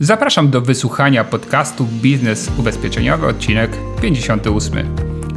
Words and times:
Zapraszam 0.00 0.50
do 0.50 0.60
wysłuchania 0.60 1.24
podcastu 1.24 1.86
Biznes 2.02 2.50
Ubezpieczeniowy, 2.58 3.26
odcinek 3.26 3.70
58. 4.02 4.96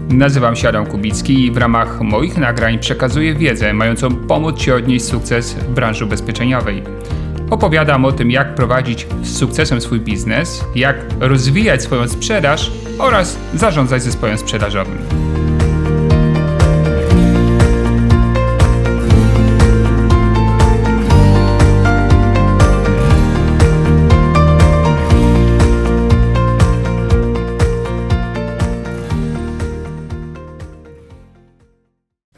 Nazywam 0.09 0.55
się 0.55 0.69
Adam 0.69 0.85
Kubicki 0.85 1.45
i 1.45 1.51
w 1.51 1.57
ramach 1.57 2.01
moich 2.01 2.37
nagrań 2.37 2.79
przekazuję 2.79 3.35
wiedzę 3.35 3.73
mającą 3.73 4.15
pomóc 4.15 4.57
Ci 4.59 4.71
odnieść 4.71 5.05
sukces 5.05 5.53
w 5.53 5.73
branży 5.73 6.05
ubezpieczeniowej. 6.05 6.83
Opowiadam 7.49 8.05
o 8.05 8.11
tym, 8.11 8.31
jak 8.31 8.55
prowadzić 8.55 9.07
z 9.23 9.37
sukcesem 9.37 9.81
swój 9.81 9.99
biznes, 9.99 10.63
jak 10.75 10.95
rozwijać 11.19 11.83
swoją 11.83 12.07
sprzedaż 12.07 12.71
oraz 12.99 13.37
zarządzać 13.53 14.03
zespołem 14.03 14.37
sprzedażowym. 14.37 15.30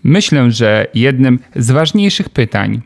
Myślę, 0.04 0.52
że 0.52 0.88
jednym 0.94 1.40
z 1.56 1.72
ważniejszych 1.72 2.30
pytań 2.30 2.82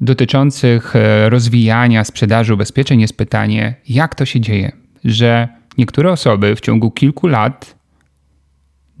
dotyczących 0.00 0.96
e, 0.96 1.30
rozwijania 1.30 2.04
sprzedaży 2.04 2.54
ubezpieczeń 2.54 3.00
jest 3.00 3.16
pytanie, 3.16 3.74
jak 3.88 4.14
to 4.14 4.24
się 4.24 4.40
dzieje, 4.40 4.72
że 5.04 5.48
niektóre 5.78 6.12
osoby 6.12 6.56
w 6.56 6.60
ciągu 6.60 6.90
kilku 6.90 7.26
lat 7.26 7.78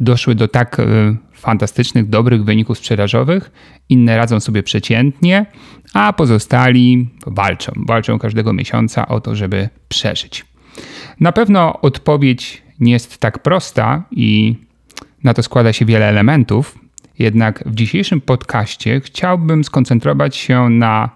doszły 0.00 0.34
do 0.34 0.48
tak 0.48 0.80
e, 0.80 0.84
fantastycznych, 1.32 2.08
dobrych 2.08 2.44
wyników 2.44 2.78
sprzedażowych, 2.78 3.50
inne 3.88 4.16
radzą 4.16 4.40
sobie 4.40 4.62
przeciętnie, 4.62 5.46
a 5.94 6.12
pozostali 6.12 7.08
walczą. 7.26 7.72
Walczą 7.76 8.18
każdego 8.18 8.52
miesiąca 8.52 9.08
o 9.08 9.20
to, 9.20 9.34
żeby 9.34 9.68
przeżyć. 9.88 10.44
Na 11.20 11.32
pewno 11.32 11.80
odpowiedź 11.80 12.62
nie 12.80 12.92
jest 12.92 13.18
tak 13.18 13.42
prosta 13.42 14.04
i 14.10 14.56
na 15.24 15.34
to 15.34 15.42
składa 15.42 15.72
się 15.72 15.84
wiele 15.84 16.06
elementów, 16.06 16.78
jednak 17.18 17.64
w 17.66 17.74
dzisiejszym 17.74 18.20
podcaście 18.20 19.00
chciałbym 19.00 19.64
skoncentrować 19.64 20.36
się 20.36 20.68
na 20.70 21.10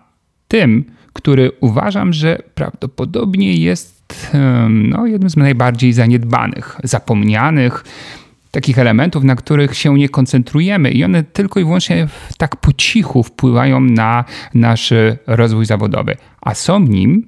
tym, 0.49 0.85
który 1.13 1.51
uważam, 1.61 2.13
że 2.13 2.39
prawdopodobnie 2.55 3.55
jest 3.55 4.03
no, 4.69 5.07
jednym 5.07 5.31
z 5.31 5.37
najbardziej 5.37 5.93
zaniedbanych, 5.93 6.81
zapomnianych, 6.85 7.85
takich 8.51 8.79
elementów, 8.79 9.25
na 9.25 9.37
których 9.37 9.77
się 9.77 9.95
nie 9.95 10.09
koncentrujemy 10.09 10.91
i 10.91 11.05
one 11.05 11.23
tylko 11.23 11.61
i 11.61 11.65
wyłącznie 11.65 12.09
tak 12.39 12.57
po 12.57 12.73
cichu 12.73 13.23
wpływają 13.23 13.81
na 13.81 14.25
nasz 14.55 14.93
rozwój 15.27 15.67
zawodowy. 15.67 16.17
A 16.41 16.55
są 16.55 16.81
nim 16.81 17.27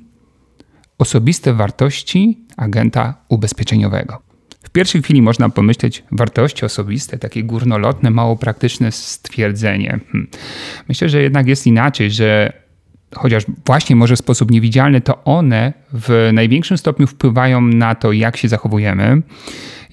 osobiste 0.98 1.52
wartości 1.52 2.38
agenta 2.56 3.14
ubezpieczeniowego 3.28 4.33
pierwszej 4.70 5.02
chwili 5.02 5.22
można 5.22 5.48
pomyśleć 5.48 6.04
wartości 6.12 6.64
osobiste, 6.64 7.18
takie 7.18 7.42
górnolotne, 7.44 8.10
mało 8.10 8.36
praktyczne 8.36 8.92
stwierdzenie. 8.92 10.00
Hmm. 10.12 10.30
Myślę, 10.88 11.08
że 11.08 11.22
jednak 11.22 11.46
jest 11.46 11.66
inaczej, 11.66 12.10
że 12.10 12.52
chociaż 13.14 13.44
właśnie 13.66 13.96
może 13.96 14.16
w 14.16 14.18
sposób 14.18 14.50
niewidzialny, 14.50 15.00
to 15.00 15.24
one 15.24 15.72
w 15.92 16.30
największym 16.32 16.78
stopniu 16.78 17.06
wpływają 17.06 17.60
na 17.60 17.94
to, 17.94 18.12
jak 18.12 18.36
się 18.36 18.48
zachowujemy, 18.48 19.22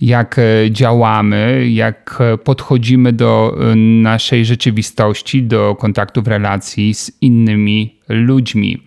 jak 0.01 0.39
e, 0.39 0.71
działamy, 0.71 1.69
jak 1.69 2.19
podchodzimy 2.43 3.13
do 3.13 3.57
e, 3.71 3.75
naszej 3.75 4.45
rzeczywistości, 4.45 5.43
do 5.43 5.75
kontaktu 5.75 6.21
w 6.21 6.27
relacji 6.27 6.93
z 6.93 7.11
innymi 7.21 7.99
ludźmi. 8.09 8.83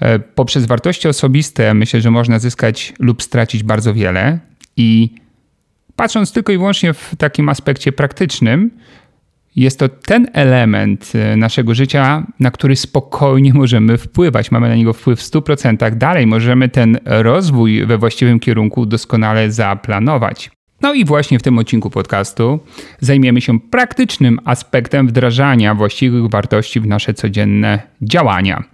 E, 0.00 0.18
poprzez 0.18 0.66
wartości 0.66 1.08
osobiste 1.08 1.74
myślę, 1.74 2.00
że 2.00 2.10
można 2.10 2.38
zyskać 2.38 2.94
lub 2.98 3.22
stracić 3.22 3.62
bardzo 3.62 3.94
wiele. 3.94 4.38
I 4.76 5.14
patrząc 5.96 6.32
tylko 6.32 6.52
i 6.52 6.58
wyłącznie 6.58 6.94
w 6.94 7.16
takim 7.18 7.48
aspekcie 7.48 7.92
praktycznym, 7.92 8.70
jest 9.56 9.78
to 9.78 9.88
ten 9.88 10.28
element 10.32 11.12
e, 11.14 11.36
naszego 11.36 11.74
życia, 11.74 12.26
na 12.40 12.50
który 12.50 12.76
spokojnie 12.76 13.54
możemy 13.62 13.98
wpływać. 13.98 14.50
Mamy 14.50 14.68
na 14.68 14.74
niego 14.74 14.92
wpływ 14.92 15.20
w 15.20 15.22
100%. 15.22 15.96
Dalej 15.96 16.26
możemy 16.26 16.68
ten 16.68 16.98
rozwój 17.04 17.86
we 17.86 17.98
właściwym 17.98 18.40
kierunku 18.40 18.86
doskonale 18.86 19.50
zaplanować. 19.50 20.50
No 20.82 20.94
i 20.94 21.04
właśnie 21.04 21.38
w 21.38 21.42
tym 21.42 21.58
odcinku 21.58 21.90
podcastu 21.90 22.60
zajmiemy 23.00 23.40
się 23.40 23.60
praktycznym 23.60 24.40
aspektem 24.44 25.08
wdrażania 25.08 25.74
właściwych 25.74 26.30
wartości 26.30 26.80
w 26.80 26.86
nasze 26.86 27.14
codzienne 27.14 27.82
działania. 28.02 28.64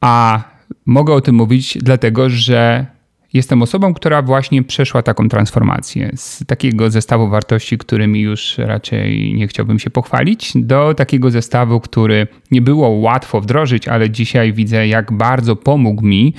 A 0.00 0.42
mogę 0.86 1.14
o 1.14 1.20
tym 1.20 1.34
mówić 1.34 1.78
dlatego, 1.82 2.30
że 2.30 2.86
Jestem 3.36 3.62
osobą, 3.62 3.94
która 3.94 4.22
właśnie 4.22 4.62
przeszła 4.62 5.02
taką 5.02 5.28
transformację 5.28 6.10
z 6.14 6.44
takiego 6.46 6.90
zestawu 6.90 7.28
wartości, 7.28 7.78
którymi 7.78 8.20
już 8.20 8.58
raczej 8.58 9.34
nie 9.34 9.48
chciałbym 9.48 9.78
się 9.78 9.90
pochwalić, 9.90 10.52
do 10.54 10.94
takiego 10.94 11.30
zestawu, 11.30 11.80
który 11.80 12.26
nie 12.50 12.62
było 12.62 12.88
łatwo 12.88 13.40
wdrożyć, 13.40 13.88
ale 13.88 14.10
dzisiaj 14.10 14.52
widzę, 14.52 14.88
jak 14.88 15.12
bardzo 15.12 15.56
pomógł 15.56 16.04
mi 16.04 16.34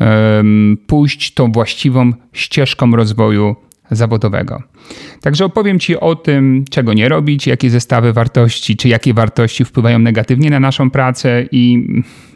um, 0.00 0.78
pójść 0.86 1.34
tą 1.34 1.52
właściwą 1.52 2.12
ścieżką 2.32 2.96
rozwoju 2.96 3.56
zawodowego. 3.90 4.62
Także 5.22 5.44
opowiem 5.44 5.78
Ci 5.78 6.00
o 6.00 6.14
tym, 6.14 6.64
czego 6.70 6.92
nie 6.92 7.08
robić, 7.08 7.46
jakie 7.46 7.70
zestawy 7.70 8.12
wartości, 8.12 8.76
czy 8.76 8.88
jakie 8.88 9.14
wartości 9.14 9.64
wpływają 9.64 9.98
negatywnie 9.98 10.50
na 10.50 10.60
naszą 10.60 10.90
pracę 10.90 11.44
i 11.52 11.88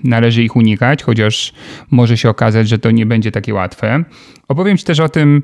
należy 0.04 0.42
ich 0.42 0.56
unikać, 0.56 1.02
chociaż 1.02 1.52
może 1.90 2.16
się 2.16 2.30
okazać, 2.30 2.68
że 2.68 2.78
to 2.78 2.90
nie 2.90 3.06
będzie 3.06 3.32
takie 3.32 3.54
łatwe. 3.54 4.04
Opowiem 4.48 4.76
Ci 4.76 4.84
też 4.84 5.00
o 5.00 5.08
tym, 5.08 5.42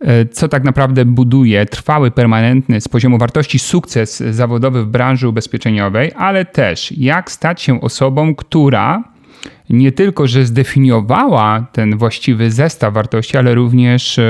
e, 0.00 0.26
co 0.26 0.48
tak 0.48 0.64
naprawdę 0.64 1.04
buduje 1.04 1.66
trwały, 1.66 2.10
permanentny 2.10 2.80
z 2.80 2.88
poziomu 2.88 3.18
wartości 3.18 3.58
sukces 3.58 4.22
zawodowy 4.30 4.84
w 4.84 4.86
branży 4.86 5.28
ubezpieczeniowej, 5.28 6.12
ale 6.16 6.44
też 6.44 6.92
jak 6.92 7.30
stać 7.30 7.62
się 7.62 7.80
osobą, 7.80 8.34
która 8.34 9.09
nie 9.70 9.92
tylko, 9.92 10.26
że 10.26 10.44
zdefiniowała 10.44 11.66
ten 11.72 11.96
właściwy 11.96 12.50
zestaw 12.50 12.94
wartości, 12.94 13.36
ale 13.36 13.54
również 13.54 14.18
e, 14.18 14.22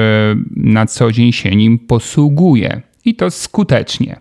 na 0.57 0.87
co 0.87 1.13
dzień 1.13 1.33
się 1.33 1.57
nim 1.57 1.79
posługuje 1.79 2.83
i 3.05 3.15
to 3.15 3.31
skutecznie. 3.31 4.21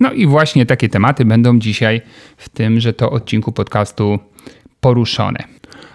No 0.00 0.12
i 0.12 0.26
właśnie 0.26 0.66
takie 0.66 0.88
tematy 0.88 1.24
będą 1.24 1.58
dzisiaj 1.58 2.00
w 2.36 2.48
tymże 2.48 2.92
to 2.92 3.10
odcinku 3.10 3.52
podcastu 3.52 4.18
poruszone. 4.80 5.44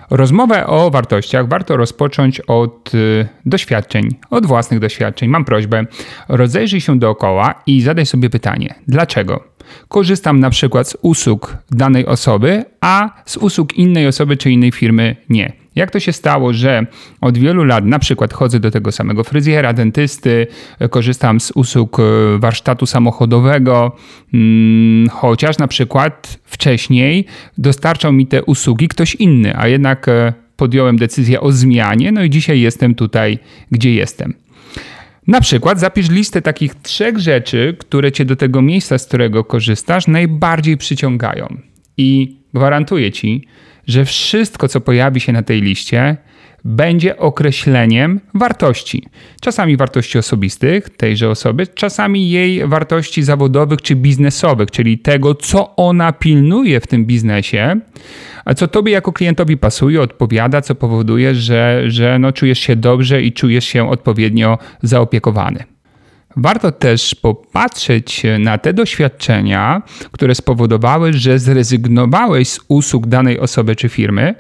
Rozmowę 0.10 0.68
o 0.68 0.92
wartościach 0.92 1.48
warto 1.48 1.78
rozpocząć 1.78 2.40
od 2.40 2.92
e, 2.96 3.28
doświadczeń, 3.46 4.16
od 4.30 4.46
własnych 4.46 4.80
doświadczeń. 4.80 5.30
Mam 5.30 5.46
prośbę, 5.46 5.86
rozejrzyj 6.30 6.82
się 6.82 7.00
dookoła 7.00 7.56
i 7.68 7.82
zadaj 7.82 8.06
sobie 8.06 8.30
pytanie: 8.30 8.76
dlaczego? 8.88 9.56
korzystam 9.88 10.40
na 10.40 10.50
przykład 10.50 10.88
z 10.88 10.98
usług 11.02 11.58
danej 11.72 12.06
osoby, 12.06 12.66
a 12.82 13.24
z 13.26 13.38
usług 13.38 13.74
innej 13.74 14.08
osoby 14.08 14.38
czy 14.38 14.52
innej 14.52 14.72
firmy 14.72 15.16
nie. 15.30 15.65
Jak 15.76 15.92
to 15.92 16.00
się 16.00 16.14
stało, 16.14 16.54
że 16.54 16.86
od 17.22 17.38
wielu 17.38 17.64
lat 17.64 17.86
na 17.86 18.00
przykład 18.00 18.34
chodzę 18.34 18.60
do 18.60 18.72
tego 18.72 18.92
samego 18.92 19.24
fryzjera, 19.24 19.74
dentysty, 19.74 20.48
korzystam 20.90 21.40
z 21.40 21.52
usług 21.52 22.00
e, 22.00 22.04
warsztatu 22.40 22.86
samochodowego, 22.86 23.96
hmm, 24.32 25.10
chociaż 25.10 25.58
na 25.58 25.68
przykład 25.68 26.40
wcześniej 26.44 27.26
dostarczał 27.58 28.14
mi 28.14 28.28
te 28.28 28.44
usługi 28.44 28.88
ktoś 28.88 29.16
inny, 29.16 29.58
a 29.58 29.68
jednak 29.68 30.08
e, 30.08 30.34
podjąłem 30.56 30.98
decyzję 30.98 31.42
o 31.42 31.52
zmianie, 31.52 32.12
no 32.12 32.24
i 32.24 32.30
dzisiaj 32.30 32.62
jestem 32.62 32.96
tutaj, 32.96 33.40
gdzie 33.72 33.94
jestem. 33.94 34.34
Na 35.28 35.42
przykład 35.42 35.80
zapisz 35.80 36.10
listę 36.10 36.42
takich 36.42 36.76
trzech 36.76 37.20
rzeczy, 37.20 37.76
które 37.80 38.12
cię 38.12 38.26
do 38.26 38.36
tego 38.36 38.62
miejsca, 38.62 38.98
z 38.98 39.06
którego 39.06 39.44
korzystasz, 39.44 40.08
najbardziej 40.08 40.78
przyciągają. 40.78 41.58
I 41.98 42.38
gwarantuję 42.54 43.12
ci, 43.12 43.48
że 43.88 44.06
wszystko, 44.06 44.68
co 44.68 44.82
pojawi 44.82 45.20
się 45.20 45.32
na 45.32 45.44
tej 45.44 45.62
liście, 45.62 46.18
będzie 46.66 47.18
określeniem 47.18 48.20
wartości. 48.34 49.04
Czasami 49.42 49.78
wartości 49.78 50.18
osobistych 50.18 50.90
tejże 50.90 51.30
osoby, 51.30 51.68
czasami 51.68 52.30
jej 52.30 52.68
wartości 52.68 53.24
zawodowych 53.24 53.82
czy 53.82 53.96
biznesowych, 53.96 54.72
czyli 54.72 55.00
tego, 55.00 55.36
co 55.36 55.76
ona 55.76 56.14
pilnuje 56.14 56.80
w 56.80 56.88
tym 56.88 57.06
biznesie, 57.06 57.80
a 58.46 58.54
co 58.54 58.68
tobie 58.68 58.92
jako 58.92 59.14
klientowi 59.14 59.58
pasuje, 59.58 60.02
odpowiada, 60.02 60.62
co 60.62 60.76
powoduje, 60.76 61.36
że, 61.36 61.84
że 61.88 62.20
no, 62.20 62.32
czujesz 62.32 62.60
się 62.60 62.76
dobrze 62.76 63.22
i 63.22 63.34
czujesz 63.34 63.66
się 63.66 63.90
odpowiednio 63.90 64.58
zaopiekowany. 64.84 65.75
Warto 66.38 66.72
też 66.72 67.16
popatrzeć 67.16 68.24
na 68.40 68.58
te 68.58 68.74
doświadczenia, 68.74 69.82
które 70.12 70.36
spowodowały, 70.36 71.14
że 71.14 71.40
zrezygnowałeś 71.40 72.50
z 72.50 72.60
usług 72.68 73.08
danej 73.08 73.40
osoby 73.40 73.76
czy 73.76 73.90
firmy 73.90 74.36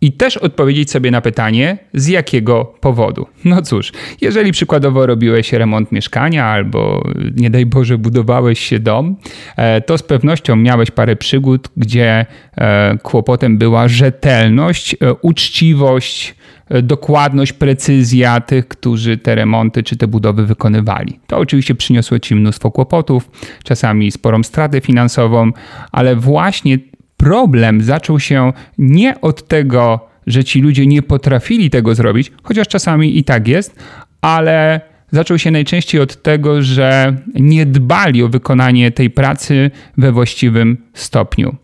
i 0.00 0.12
też 0.12 0.36
odpowiedzieć 0.36 0.90
sobie 0.90 1.10
na 1.10 1.20
pytanie, 1.20 1.78
z 1.94 2.08
jakiego 2.08 2.74
powodu. 2.80 3.26
No 3.44 3.62
cóż, 3.62 3.92
jeżeli 4.20 4.52
przykładowo 4.52 5.06
robiłeś 5.06 5.52
remont 5.52 5.92
mieszkania 5.92 6.44
albo 6.44 7.08
nie 7.36 7.50
daj 7.50 7.66
Boże 7.66 7.98
budowałeś 7.98 8.60
się 8.60 8.78
dom, 8.78 9.16
e, 9.56 9.80
to 9.80 9.98
z 9.98 10.02
pewnością 10.02 10.56
miałeś 10.56 10.90
parę 10.90 11.16
przygód, 11.16 11.68
gdzie 11.76 12.26
e, 12.56 12.98
kłopotem 13.02 13.58
była 13.58 13.88
rzetelność, 13.88 14.96
e, 15.00 15.14
uczciwość, 15.14 16.34
dokładność, 16.82 17.52
precyzja 17.52 18.40
tych, 18.40 18.68
którzy 18.68 19.18
te 19.18 19.34
remonty 19.34 19.82
czy 19.82 19.96
te 19.96 20.08
budowy 20.08 20.46
wykonywali. 20.46 21.20
To 21.26 21.38
oczywiście 21.38 21.74
przyniosło 21.74 22.18
ci 22.18 22.34
mnóstwo 22.34 22.70
kłopotów, 22.70 23.30
czasami 23.64 24.10
sporą 24.10 24.42
stratę 24.42 24.80
finansową, 24.80 25.50
ale 25.92 26.16
właśnie 26.16 26.78
problem 27.16 27.82
zaczął 27.82 28.20
się 28.20 28.52
nie 28.78 29.20
od 29.20 29.48
tego, 29.48 30.00
że 30.26 30.44
ci 30.44 30.60
ludzie 30.60 30.86
nie 30.86 31.02
potrafili 31.02 31.70
tego 31.70 31.94
zrobić, 31.94 32.32
chociaż 32.42 32.68
czasami 32.68 33.18
i 33.18 33.24
tak 33.24 33.48
jest, 33.48 33.76
ale 34.20 34.80
zaczął 35.10 35.38
się 35.38 35.50
najczęściej 35.50 36.00
od 36.00 36.22
tego, 36.22 36.62
że 36.62 37.16
nie 37.34 37.66
dbali 37.66 38.22
o 38.22 38.28
wykonanie 38.28 38.90
tej 38.90 39.10
pracy 39.10 39.70
we 39.96 40.12
właściwym 40.12 40.76
stopniu. 40.94 41.56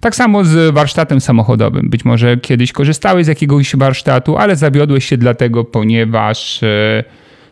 Tak 0.00 0.14
samo 0.16 0.44
z 0.44 0.74
warsztatem 0.74 1.20
samochodowym. 1.20 1.90
Być 1.90 2.04
może 2.04 2.36
kiedyś 2.36 2.72
korzystałeś 2.72 3.24
z 3.24 3.28
jakiegoś 3.28 3.76
warsztatu, 3.76 4.36
ale 4.36 4.56
zawiodłeś 4.56 5.04
się 5.04 5.16
dlatego, 5.16 5.64
ponieważ 5.64 6.62
e, 6.62 7.04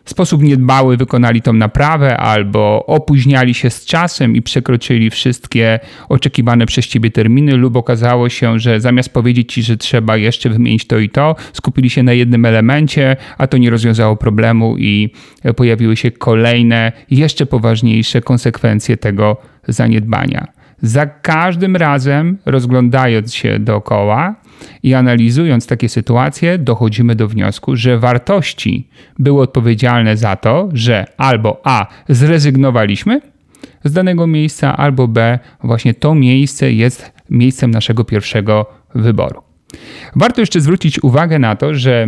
w 0.07 0.09
sposób 0.09 0.43
niedbały 0.43 0.97
wykonali 0.97 1.41
tą 1.41 1.53
naprawę 1.53 2.17
albo 2.17 2.85
opóźniali 2.85 3.53
się 3.53 3.69
z 3.69 3.85
czasem 3.85 4.35
i 4.35 4.41
przekroczyli 4.41 5.09
wszystkie 5.09 5.79
oczekiwane 6.09 6.65
przez 6.65 6.87
ciebie 6.87 7.11
terminy, 7.11 7.55
lub 7.55 7.75
okazało 7.75 8.29
się, 8.29 8.59
że 8.59 8.81
zamiast 8.81 9.13
powiedzieć 9.13 9.53
ci, 9.53 9.63
że 9.63 9.77
trzeba 9.77 10.17
jeszcze 10.17 10.49
wymienić 10.49 10.87
to 10.87 10.99
i 10.99 11.09
to, 11.09 11.35
skupili 11.53 11.89
się 11.89 12.03
na 12.03 12.13
jednym 12.13 12.45
elemencie, 12.45 13.15
a 13.37 13.47
to 13.47 13.57
nie 13.57 13.69
rozwiązało 13.69 14.15
problemu 14.15 14.77
i 14.77 15.09
pojawiły 15.55 15.97
się 15.97 16.11
kolejne, 16.11 16.91
jeszcze 17.11 17.45
poważniejsze 17.45 18.21
konsekwencje 18.21 18.97
tego 18.97 19.37
zaniedbania. 19.67 20.47
Za 20.81 21.05
każdym 21.05 21.75
razem, 21.75 22.37
rozglądając 22.45 23.35
się 23.35 23.59
dookoła 23.59 24.35
i 24.83 24.93
analizując 24.93 25.67
takie 25.67 25.89
sytuacje, 25.89 26.57
dochodzimy 26.57 27.15
do 27.15 27.27
wniosku, 27.27 27.75
że 27.75 27.99
wartości 27.99 28.87
były 29.19 29.41
odpowiedzialne 29.41 30.17
za 30.17 30.35
to, 30.35 30.69
że 30.73 31.05
albo 31.17 31.61
A 31.63 31.87
zrezygnowaliśmy 32.09 33.21
z 33.83 33.93
danego 33.93 34.27
miejsca, 34.27 34.77
albo 34.77 35.07
B 35.07 35.39
właśnie 35.63 35.93
to 35.93 36.15
miejsce 36.15 36.71
jest 36.71 37.11
miejscem 37.29 37.71
naszego 37.71 38.03
pierwszego 38.03 38.65
wyboru. 38.95 39.41
Warto 40.15 40.41
jeszcze 40.41 40.61
zwrócić 40.61 41.03
uwagę 41.03 41.39
na 41.39 41.55
to, 41.55 41.73
że 41.73 42.07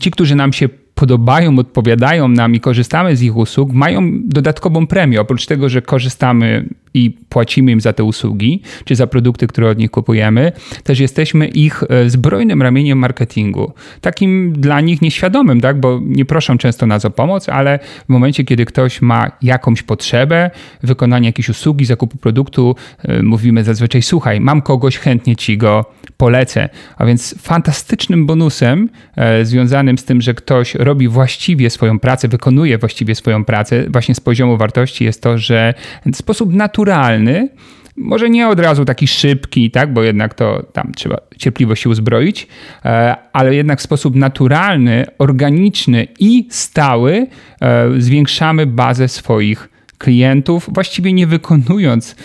ci, 0.00 0.10
którzy 0.10 0.34
nam 0.36 0.52
się 0.52 0.68
podobają, 0.94 1.58
odpowiadają 1.58 2.28
nam 2.28 2.54
i 2.54 2.60
korzystamy 2.60 3.16
z 3.16 3.22
ich 3.22 3.36
usług, 3.36 3.72
mają 3.72 4.10
dodatkową 4.24 4.86
premię. 4.86 5.20
Oprócz 5.20 5.46
tego, 5.46 5.68
że 5.68 5.82
korzystamy 5.82 6.68
i 6.94 7.10
płacimy 7.28 7.72
im 7.72 7.80
za 7.80 7.92
te 7.92 8.04
usługi, 8.04 8.62
czy 8.84 8.96
za 8.96 9.06
produkty, 9.06 9.46
które 9.46 9.70
od 9.70 9.78
nich 9.78 9.90
kupujemy, 9.90 10.52
też 10.84 11.00
jesteśmy 11.00 11.48
ich 11.48 11.82
e, 11.88 12.10
zbrojnym 12.10 12.62
ramieniem 12.62 12.98
marketingu. 12.98 13.72
Takim 14.00 14.52
dla 14.52 14.80
nich 14.80 15.02
nieświadomym, 15.02 15.60
tak? 15.60 15.80
bo 15.80 16.00
nie 16.02 16.24
proszą 16.24 16.58
często 16.58 16.86
nas 16.86 17.04
o 17.04 17.10
pomoc, 17.10 17.48
ale 17.48 17.78
w 17.78 18.08
momencie, 18.08 18.44
kiedy 18.44 18.64
ktoś 18.64 19.02
ma 19.02 19.30
jakąś 19.42 19.82
potrzebę, 19.82 20.50
wykonania 20.82 21.28
jakiejś 21.28 21.48
usługi, 21.48 21.84
zakupu 21.84 22.18
produktu, 22.18 22.76
e, 23.02 23.22
mówimy 23.22 23.64
zazwyczaj: 23.64 24.02
Słuchaj, 24.02 24.40
mam 24.40 24.62
kogoś, 24.62 24.98
chętnie 24.98 25.36
ci 25.36 25.58
go 25.58 25.84
polecę. 26.16 26.68
A 26.96 27.06
więc 27.06 27.34
fantastycznym 27.38 28.26
bonusem 28.26 28.88
e, 29.16 29.44
związanym 29.44 29.98
z 29.98 30.04
tym, 30.04 30.20
że 30.20 30.34
ktoś 30.34 30.74
robi 30.84 31.08
właściwie 31.08 31.70
swoją 31.70 31.98
pracę, 31.98 32.28
wykonuje 32.28 32.78
właściwie 32.78 33.14
swoją 33.14 33.44
pracę, 33.44 33.84
właśnie 33.90 34.14
z 34.14 34.20
poziomu 34.20 34.56
wartości, 34.56 35.04
jest 35.04 35.22
to, 35.22 35.38
że 35.38 35.74
w 36.12 36.16
sposób 36.16 36.54
naturalny, 36.54 37.48
może 37.96 38.30
nie 38.30 38.48
od 38.48 38.60
razu 38.60 38.84
taki 38.84 39.06
szybki, 39.06 39.70
tak, 39.70 39.92
bo 39.92 40.02
jednak 40.02 40.34
to 40.34 40.62
tam 40.72 40.92
trzeba 40.96 41.16
cierpliwość 41.38 41.82
się 41.82 41.90
uzbroić, 41.90 42.48
e, 42.84 43.16
ale 43.32 43.54
jednak 43.54 43.78
w 43.78 43.82
sposób 43.82 44.16
naturalny, 44.16 45.06
organiczny 45.18 46.06
i 46.18 46.46
stały 46.50 47.26
e, 47.60 47.90
zwiększamy 47.98 48.66
bazę 48.66 49.08
swoich 49.08 49.68
klientów, 49.98 50.70
właściwie 50.72 51.12
nie 51.12 51.26
wykonując 51.26 52.16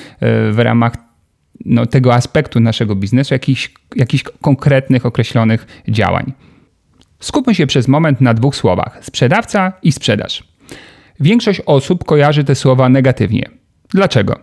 w 0.51 0.55
ramach 0.57 0.93
no, 1.65 1.85
tego 1.85 2.13
aspektu 2.13 2.59
naszego 2.59 2.95
biznesu, 2.95 3.33
jakichś, 3.33 3.71
jakichś 3.95 4.23
konkretnych, 4.41 5.05
określonych 5.05 5.83
działań. 5.87 6.33
Skupmy 7.19 7.55
się 7.55 7.67
przez 7.67 7.87
moment 7.87 8.21
na 8.21 8.33
dwóch 8.33 8.55
słowach: 8.55 8.99
sprzedawca 9.01 9.73
i 9.83 9.91
sprzedaż. 9.91 10.43
Większość 11.19 11.61
osób 11.65 12.03
kojarzy 12.03 12.43
te 12.43 12.55
słowa 12.55 12.89
negatywnie. 12.89 13.49
Dlaczego? 13.89 14.39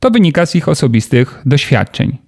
To 0.00 0.10
wynika 0.10 0.46
z 0.46 0.54
ich 0.54 0.68
osobistych 0.68 1.42
doświadczeń. 1.46 2.18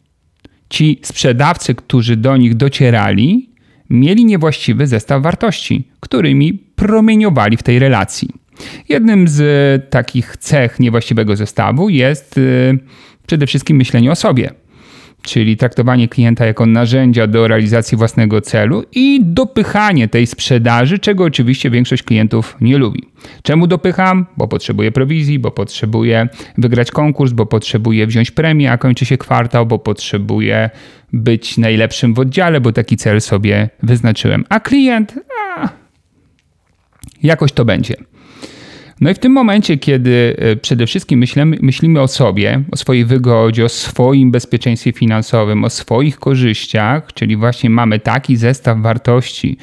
Ci 0.68 1.00
sprzedawcy, 1.02 1.74
którzy 1.74 2.16
do 2.16 2.36
nich 2.36 2.54
docierali, 2.54 3.50
mieli 3.90 4.24
niewłaściwy 4.24 4.86
zestaw 4.86 5.22
wartości, 5.22 5.88
którymi 6.00 6.54
promieniowali 6.54 7.56
w 7.56 7.62
tej 7.62 7.78
relacji. 7.78 8.28
Jednym 8.88 9.28
z 9.28 9.90
takich 9.90 10.36
cech 10.36 10.80
niewłaściwego 10.80 11.36
zestawu 11.36 11.88
jest 11.88 12.38
y, 12.38 12.78
przede 13.26 13.46
wszystkim 13.46 13.76
myślenie 13.76 14.12
o 14.12 14.14
sobie, 14.14 14.50
czyli 15.22 15.56
traktowanie 15.56 16.08
klienta 16.08 16.46
jako 16.46 16.66
narzędzia 16.66 17.26
do 17.26 17.48
realizacji 17.48 17.98
własnego 17.98 18.40
celu 18.40 18.84
i 18.92 19.20
dopychanie 19.24 20.08
tej 20.08 20.26
sprzedaży, 20.26 20.98
czego 20.98 21.24
oczywiście 21.24 21.70
większość 21.70 22.02
klientów 22.02 22.56
nie 22.60 22.78
lubi. 22.78 23.02
Czemu 23.42 23.66
dopycham? 23.66 24.26
Bo 24.36 24.48
potrzebuję 24.48 24.92
prowizji, 24.92 25.38
bo 25.38 25.50
potrzebuję 25.50 26.28
wygrać 26.58 26.90
konkurs, 26.90 27.32
bo 27.32 27.46
potrzebuję 27.46 28.06
wziąć 28.06 28.30
premię, 28.30 28.72
a 28.72 28.78
kończy 28.78 29.04
się 29.04 29.18
kwartał, 29.18 29.66
bo 29.66 29.78
potrzebuję 29.78 30.70
być 31.12 31.58
najlepszym 31.58 32.14
w 32.14 32.18
oddziale, 32.18 32.60
bo 32.60 32.72
taki 32.72 32.96
cel 32.96 33.20
sobie 33.20 33.68
wyznaczyłem. 33.82 34.44
A 34.48 34.60
klient, 34.60 35.14
a, 35.56 35.68
jakoś 37.22 37.52
to 37.52 37.64
będzie. 37.64 37.94
No 39.02 39.10
i 39.10 39.14
w 39.14 39.18
tym 39.18 39.32
momencie, 39.32 39.78
kiedy 39.78 40.36
e, 40.38 40.56
przede 40.56 40.86
wszystkim 40.86 41.18
myślimy, 41.18 41.58
myślimy 41.60 42.00
o 42.00 42.08
sobie, 42.08 42.62
o 42.70 42.76
swojej 42.76 43.04
wygodzie, 43.04 43.64
o 43.64 43.68
swoim 43.68 44.30
bezpieczeństwie 44.30 44.92
finansowym, 44.92 45.64
o 45.64 45.70
swoich 45.70 46.18
korzyściach, 46.18 47.12
czyli 47.14 47.36
właśnie 47.36 47.70
mamy 47.70 48.00
taki 48.00 48.36
zestaw 48.36 48.78
wartości, 48.78 49.56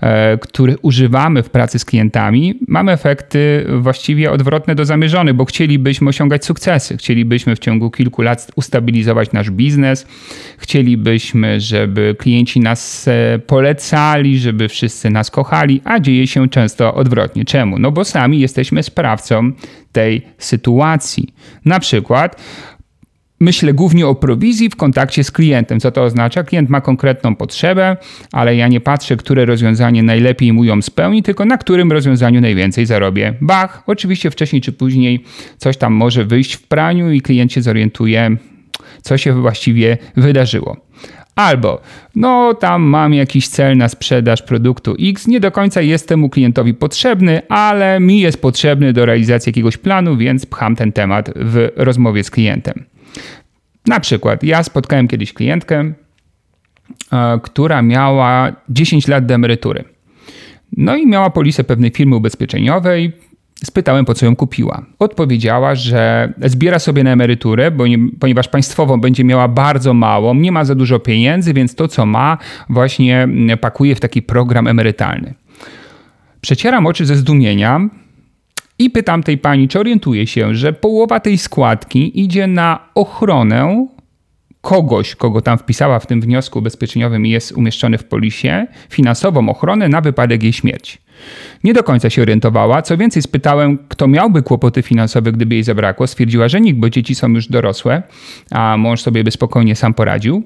e, 0.00 0.38
który 0.38 0.76
używamy 0.82 1.42
w 1.42 1.50
pracy 1.50 1.78
z 1.78 1.84
klientami, 1.84 2.54
mamy 2.68 2.92
efekty 2.92 3.66
właściwie 3.78 4.30
odwrotne 4.30 4.74
do 4.74 4.84
zamierzonych, 4.84 5.34
bo 5.34 5.44
chcielibyśmy 5.44 6.08
osiągać 6.08 6.44
sukcesy, 6.44 6.96
chcielibyśmy 6.96 7.56
w 7.56 7.58
ciągu 7.58 7.90
kilku 7.90 8.22
lat 8.22 8.50
ustabilizować 8.56 9.32
nasz 9.32 9.50
biznes, 9.50 10.06
chcielibyśmy, 10.58 11.60
żeby 11.60 12.16
klienci 12.18 12.60
nas 12.60 13.08
e, 13.08 13.38
polecali, 13.38 14.38
żeby 14.38 14.68
wszyscy 14.68 15.10
nas 15.10 15.30
kochali, 15.30 15.80
a 15.84 16.00
dzieje 16.00 16.26
się 16.26 16.48
często 16.48 16.94
odwrotnie. 16.94 17.44
Czemu? 17.44 17.78
No 17.78 17.92
bo 17.92 18.04
sami 18.04 18.40
jesteśmy 18.40 18.85
sprawcą 18.86 19.52
tej 19.92 20.22
sytuacji. 20.38 21.34
Na 21.64 21.80
przykład 21.80 22.42
myślę 23.40 23.74
głównie 23.74 24.06
o 24.06 24.14
prowizji 24.14 24.70
w 24.70 24.76
kontakcie 24.76 25.24
z 25.24 25.30
klientem. 25.30 25.80
Co 25.80 25.90
to 25.90 26.02
oznacza? 26.02 26.44
Klient 26.44 26.70
ma 26.70 26.80
konkretną 26.80 27.36
potrzebę, 27.36 27.96
ale 28.32 28.56
ja 28.56 28.68
nie 28.68 28.80
patrzę, 28.80 29.16
które 29.16 29.44
rozwiązanie 29.44 30.02
najlepiej 30.02 30.52
mu 30.52 30.64
ją 30.64 30.82
spełni, 30.82 31.22
tylko 31.22 31.44
na 31.44 31.58
którym 31.58 31.92
rozwiązaniu 31.92 32.40
najwięcej 32.40 32.86
zarobię. 32.86 33.34
Bach, 33.40 33.82
oczywiście 33.86 34.30
wcześniej 34.30 34.62
czy 34.62 34.72
później 34.72 35.24
coś 35.58 35.76
tam 35.76 35.92
może 35.92 36.24
wyjść 36.24 36.54
w 36.54 36.62
praniu 36.62 37.12
i 37.12 37.20
klient 37.20 37.52
się 37.52 37.62
zorientuje, 37.62 38.36
co 39.02 39.18
się 39.18 39.32
właściwie 39.32 39.98
wydarzyło. 40.16 40.76
Albo, 41.36 41.80
no 42.14 42.54
tam 42.54 42.82
mam 42.82 43.14
jakiś 43.14 43.48
cel 43.48 43.76
na 43.76 43.88
sprzedaż 43.88 44.42
produktu 44.42 44.96
X, 45.00 45.26
nie 45.26 45.40
do 45.40 45.50
końca 45.50 45.80
jest 45.80 46.08
temu 46.08 46.30
klientowi 46.30 46.74
potrzebny, 46.74 47.48
ale 47.48 48.00
mi 48.00 48.20
jest 48.20 48.42
potrzebny 48.42 48.92
do 48.92 49.06
realizacji 49.06 49.50
jakiegoś 49.50 49.76
planu, 49.76 50.16
więc 50.16 50.46
pcham 50.46 50.76
ten 50.76 50.92
temat 50.92 51.30
w 51.36 51.68
rozmowie 51.76 52.24
z 52.24 52.30
klientem. 52.30 52.84
Na 53.86 54.00
przykład, 54.00 54.42
ja 54.42 54.62
spotkałem 54.62 55.08
kiedyś 55.08 55.32
klientkę, 55.32 55.92
e, 57.12 57.40
która 57.42 57.82
miała 57.82 58.52
10 58.68 59.08
lat 59.08 59.26
do 59.26 59.34
emerytury. 59.34 59.84
No 60.76 60.96
i 60.96 61.06
miała 61.06 61.30
polisę 61.30 61.64
pewnej 61.64 61.90
firmy 61.90 62.16
ubezpieczeniowej, 62.16 63.12
Spytałem, 63.64 64.04
po 64.04 64.14
co 64.14 64.26
ją 64.26 64.36
kupiła. 64.36 64.82
Odpowiedziała, 64.98 65.74
że 65.74 66.32
zbiera 66.42 66.78
sobie 66.78 67.04
na 67.04 67.10
emeryturę, 67.10 67.70
bo 67.70 67.86
nie, 67.86 67.98
ponieważ 68.20 68.48
państwową 68.48 69.00
będzie 69.00 69.24
miała 69.24 69.48
bardzo 69.48 69.94
mało, 69.94 70.34
nie 70.34 70.52
ma 70.52 70.64
za 70.64 70.74
dużo 70.74 70.98
pieniędzy, 70.98 71.54
więc 71.54 71.74
to, 71.74 71.88
co 71.88 72.06
ma, 72.06 72.38
właśnie 72.68 73.28
pakuje 73.60 73.94
w 73.94 74.00
taki 74.00 74.22
program 74.22 74.66
emerytalny. 74.66 75.34
Przecieram 76.40 76.86
oczy 76.86 77.06
ze 77.06 77.16
zdumienia 77.16 77.80
i 78.78 78.90
pytam 78.90 79.22
tej 79.22 79.38
pani, 79.38 79.68
czy 79.68 79.80
orientuje 79.80 80.26
się, 80.26 80.54
że 80.54 80.72
połowa 80.72 81.20
tej 81.20 81.38
składki 81.38 82.20
idzie 82.24 82.46
na 82.46 82.78
ochronę 82.94 83.86
kogoś, 84.66 85.14
kogo 85.14 85.40
tam 85.40 85.58
wpisała 85.58 85.98
w 85.98 86.06
tym 86.06 86.20
wniosku 86.20 86.58
ubezpieczeniowym 86.58 87.26
i 87.26 87.30
jest 87.30 87.52
umieszczony 87.52 87.98
w 87.98 88.04
polisie, 88.04 88.66
finansową 88.90 89.48
ochronę 89.48 89.88
na 89.88 90.00
wypadek 90.00 90.42
jej 90.42 90.52
śmierci. 90.52 90.98
Nie 91.64 91.74
do 91.74 91.82
końca 91.82 92.10
się 92.10 92.22
orientowała. 92.22 92.82
Co 92.82 92.96
więcej, 92.96 93.22
spytałem, 93.22 93.78
kto 93.88 94.08
miałby 94.08 94.42
kłopoty 94.42 94.82
finansowe, 94.82 95.32
gdyby 95.32 95.54
jej 95.54 95.64
zabrakło. 95.64 96.06
Stwierdziła, 96.06 96.48
że 96.48 96.60
nikt, 96.60 96.78
bo 96.78 96.90
dzieci 96.90 97.14
są 97.14 97.28
już 97.28 97.48
dorosłe, 97.48 98.02
a 98.50 98.76
mąż 98.76 99.00
sobie 99.00 99.24
by 99.24 99.30
spokojnie 99.30 99.76
sam 99.76 99.94
poradził. 99.94 100.42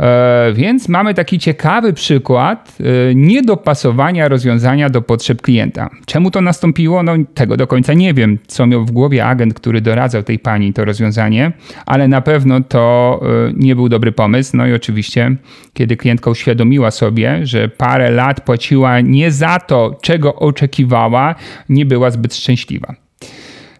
E, 0.00 0.52
więc 0.54 0.88
mamy 0.88 1.14
taki 1.14 1.38
ciekawy 1.38 1.92
przykład 1.92 2.78
e, 2.80 3.14
niedopasowania 3.14 4.28
rozwiązania 4.28 4.90
do 4.90 5.02
potrzeb 5.02 5.42
klienta. 5.42 5.90
Czemu 6.06 6.30
to 6.30 6.40
nastąpiło? 6.40 7.02
No 7.02 7.12
tego 7.34 7.56
do 7.56 7.66
końca 7.66 7.94
nie 7.94 8.14
wiem, 8.14 8.38
co 8.46 8.66
miał 8.66 8.84
w 8.84 8.90
głowie 8.90 9.24
agent, 9.24 9.54
który 9.54 9.80
doradzał 9.80 10.22
tej 10.22 10.38
pani 10.38 10.72
to 10.72 10.84
rozwiązanie, 10.84 11.52
ale 11.86 12.08
na 12.08 12.20
pewno 12.20 12.60
to 12.60 13.20
e, 13.22 13.52
nie 13.56 13.76
był 13.76 13.88
dobry 13.88 14.12
pomysł. 14.12 14.56
No 14.56 14.66
i 14.66 14.72
oczywiście, 14.72 15.36
kiedy 15.72 15.96
klientka 15.96 16.30
uświadomiła 16.30 16.90
sobie, 16.90 17.46
że 17.46 17.68
parę 17.68 18.10
lat 18.10 18.40
płaciła 18.40 19.00
nie 19.00 19.30
za 19.30 19.58
to, 19.58 19.98
czego 20.02 20.34
oczekiwała, 20.34 21.34
nie 21.68 21.86
była 21.86 22.10
zbyt 22.10 22.34
szczęśliwa. 22.34 23.05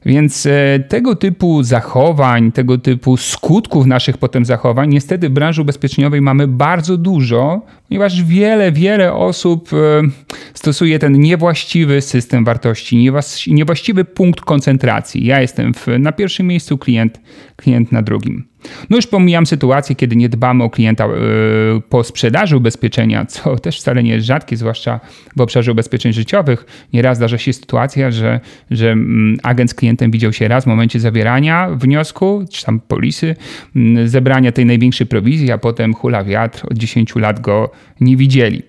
Więc 0.06 0.46
e, 0.46 0.80
tego 0.88 1.16
typu 1.16 1.62
zachowań, 1.62 2.52
tego 2.52 2.78
typu 2.78 3.16
skutków 3.16 3.86
naszych 3.86 4.18
potem 4.18 4.44
zachowań, 4.44 4.90
niestety 4.90 5.28
w 5.28 5.32
branży 5.32 5.62
ubezpieczeniowej 5.62 6.20
mamy 6.20 6.48
bardzo 6.48 6.96
dużo, 6.96 7.62
ponieważ 7.88 8.22
wiele, 8.24 8.72
wiele 8.72 9.12
osób 9.12 9.70
e, 9.72 9.76
stosuje 10.54 10.98
ten 10.98 11.20
niewłaściwy 11.20 12.00
system 12.00 12.44
wartości, 12.44 13.10
niewłaściwy 13.46 14.04
punkt 14.04 14.40
koncentracji. 14.40 15.26
Ja 15.26 15.40
jestem 15.40 15.74
w, 15.74 15.86
na 15.98 16.12
pierwszym 16.12 16.46
miejscu, 16.46 16.78
klient, 16.78 17.20
klient 17.56 17.92
na 17.92 18.02
drugim. 18.02 18.44
No 18.90 18.96
już 18.96 19.06
pomijam 19.06 19.46
sytuację, 19.46 19.96
kiedy 19.96 20.16
nie 20.16 20.28
dbamy 20.28 20.64
o 20.64 20.70
klienta 20.70 21.04
e, 21.04 21.10
po 21.88 22.04
sprzedaży 22.04 22.56
ubezpieczenia, 22.56 23.26
co 23.26 23.56
też 23.64 23.78
wcale 23.78 24.02
nie 24.02 24.10
jest 24.10 24.26
rzadkie, 24.26 24.56
zwłaszcza 24.56 25.00
w 25.36 25.40
obszarze 25.40 25.72
ubezpieczeń 25.72 26.12
życiowych. 26.12 26.66
Nieraz 26.92 27.16
zdarza 27.16 27.38
się 27.38 27.52
sytuacja, 27.52 28.10
że, 28.10 28.40
że 28.70 28.90
mm, 28.90 29.38
agent 29.42 29.70
z 29.70 29.74
klientem 29.74 30.10
widział 30.10 30.32
się 30.32 30.48
raz 30.48 30.64
w 30.64 30.66
momencie 30.66 31.00
zawierania 31.00 31.70
wniosku, 31.70 32.44
czy 32.50 32.64
tam 32.64 32.80
polisy, 32.80 33.36
mm, 33.76 34.08
zebrania 34.08 34.52
tej 34.52 34.66
największej 34.66 35.06
prowizji, 35.06 35.52
a 35.52 35.58
potem 35.58 35.94
hula 35.94 36.24
wiatr, 36.24 36.66
od 36.70 36.78
10 36.78 37.16
lat 37.16 37.40
go 37.40 37.70
nie 38.00 38.16
widzieli. 38.16 38.62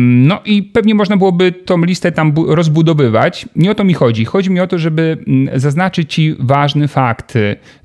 No 0.00 0.40
i 0.44 0.62
pewnie 0.62 0.94
można 0.94 1.16
byłoby 1.16 1.52
tą 1.52 1.84
listę 1.84 2.12
tam 2.12 2.34
rozbudowywać. 2.46 3.46
Nie 3.56 3.70
o 3.70 3.74
to 3.74 3.84
mi 3.84 3.94
chodzi. 3.94 4.24
Chodzi 4.24 4.50
mi 4.50 4.60
o 4.60 4.66
to, 4.66 4.78
żeby 4.78 5.18
mm, 5.26 5.60
zaznaczyć 5.60 6.14
Ci 6.14 6.36
ważny 6.38 6.88
fakt, 6.88 7.34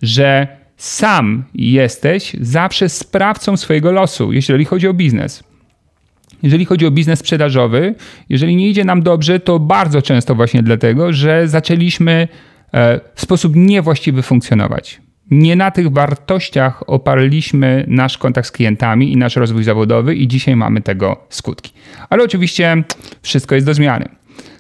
że 0.02 0.48
sam 0.78 1.44
jesteś 1.56 2.36
zawsze 2.42 2.90
sprawcą 2.90 3.58
swojego 3.58 3.92
losu, 3.92 4.34
jeżeli 4.34 4.66
chodzi 4.66 4.88
o 4.88 4.94
biznes. 4.94 5.44
Jeżeli 6.44 6.66
chodzi 6.66 6.86
o 6.86 6.92
biznes 6.92 7.20
sprzedażowy, 7.20 7.96
jeżeli 8.30 8.56
nie 8.56 8.70
idzie 8.70 8.86
nam 8.86 9.04
dobrze, 9.04 9.40
to 9.40 9.60
bardzo 9.60 10.02
często 10.02 10.36
właśnie 10.36 10.64
dlatego, 10.64 11.14
że 11.14 11.48
zaczęliśmy 11.48 12.28
e, 12.74 13.00
w 13.16 13.22
sposób 13.22 13.56
niewłaściwy 13.56 14.22
funkcjonować 14.22 15.02
nie 15.32 15.56
na 15.56 15.72
tych 15.72 15.92
wartościach 15.92 16.90
oparliśmy 16.90 17.86
nasz 17.88 18.18
kontakt 18.18 18.48
z 18.48 18.52
klientami 18.52 19.12
i 19.14 19.18
nasz 19.18 19.36
rozwój 19.36 19.64
zawodowy, 19.64 20.16
i 20.16 20.28
dzisiaj 20.28 20.56
mamy 20.56 20.82
tego 20.82 21.26
skutki. 21.30 21.74
Ale 22.10 22.24
oczywiście 22.24 22.84
wszystko 23.22 23.56
jest 23.56 23.68
do 23.68 23.74
zmiany. 23.74 24.10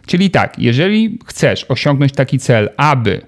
Czyli 0.05 0.29
tak, 0.29 0.59
jeżeli 0.59 1.19
chcesz 1.25 1.65
osiągnąć 1.69 2.11
taki 2.11 2.39
cel, 2.39 2.69
aby 2.77 3.21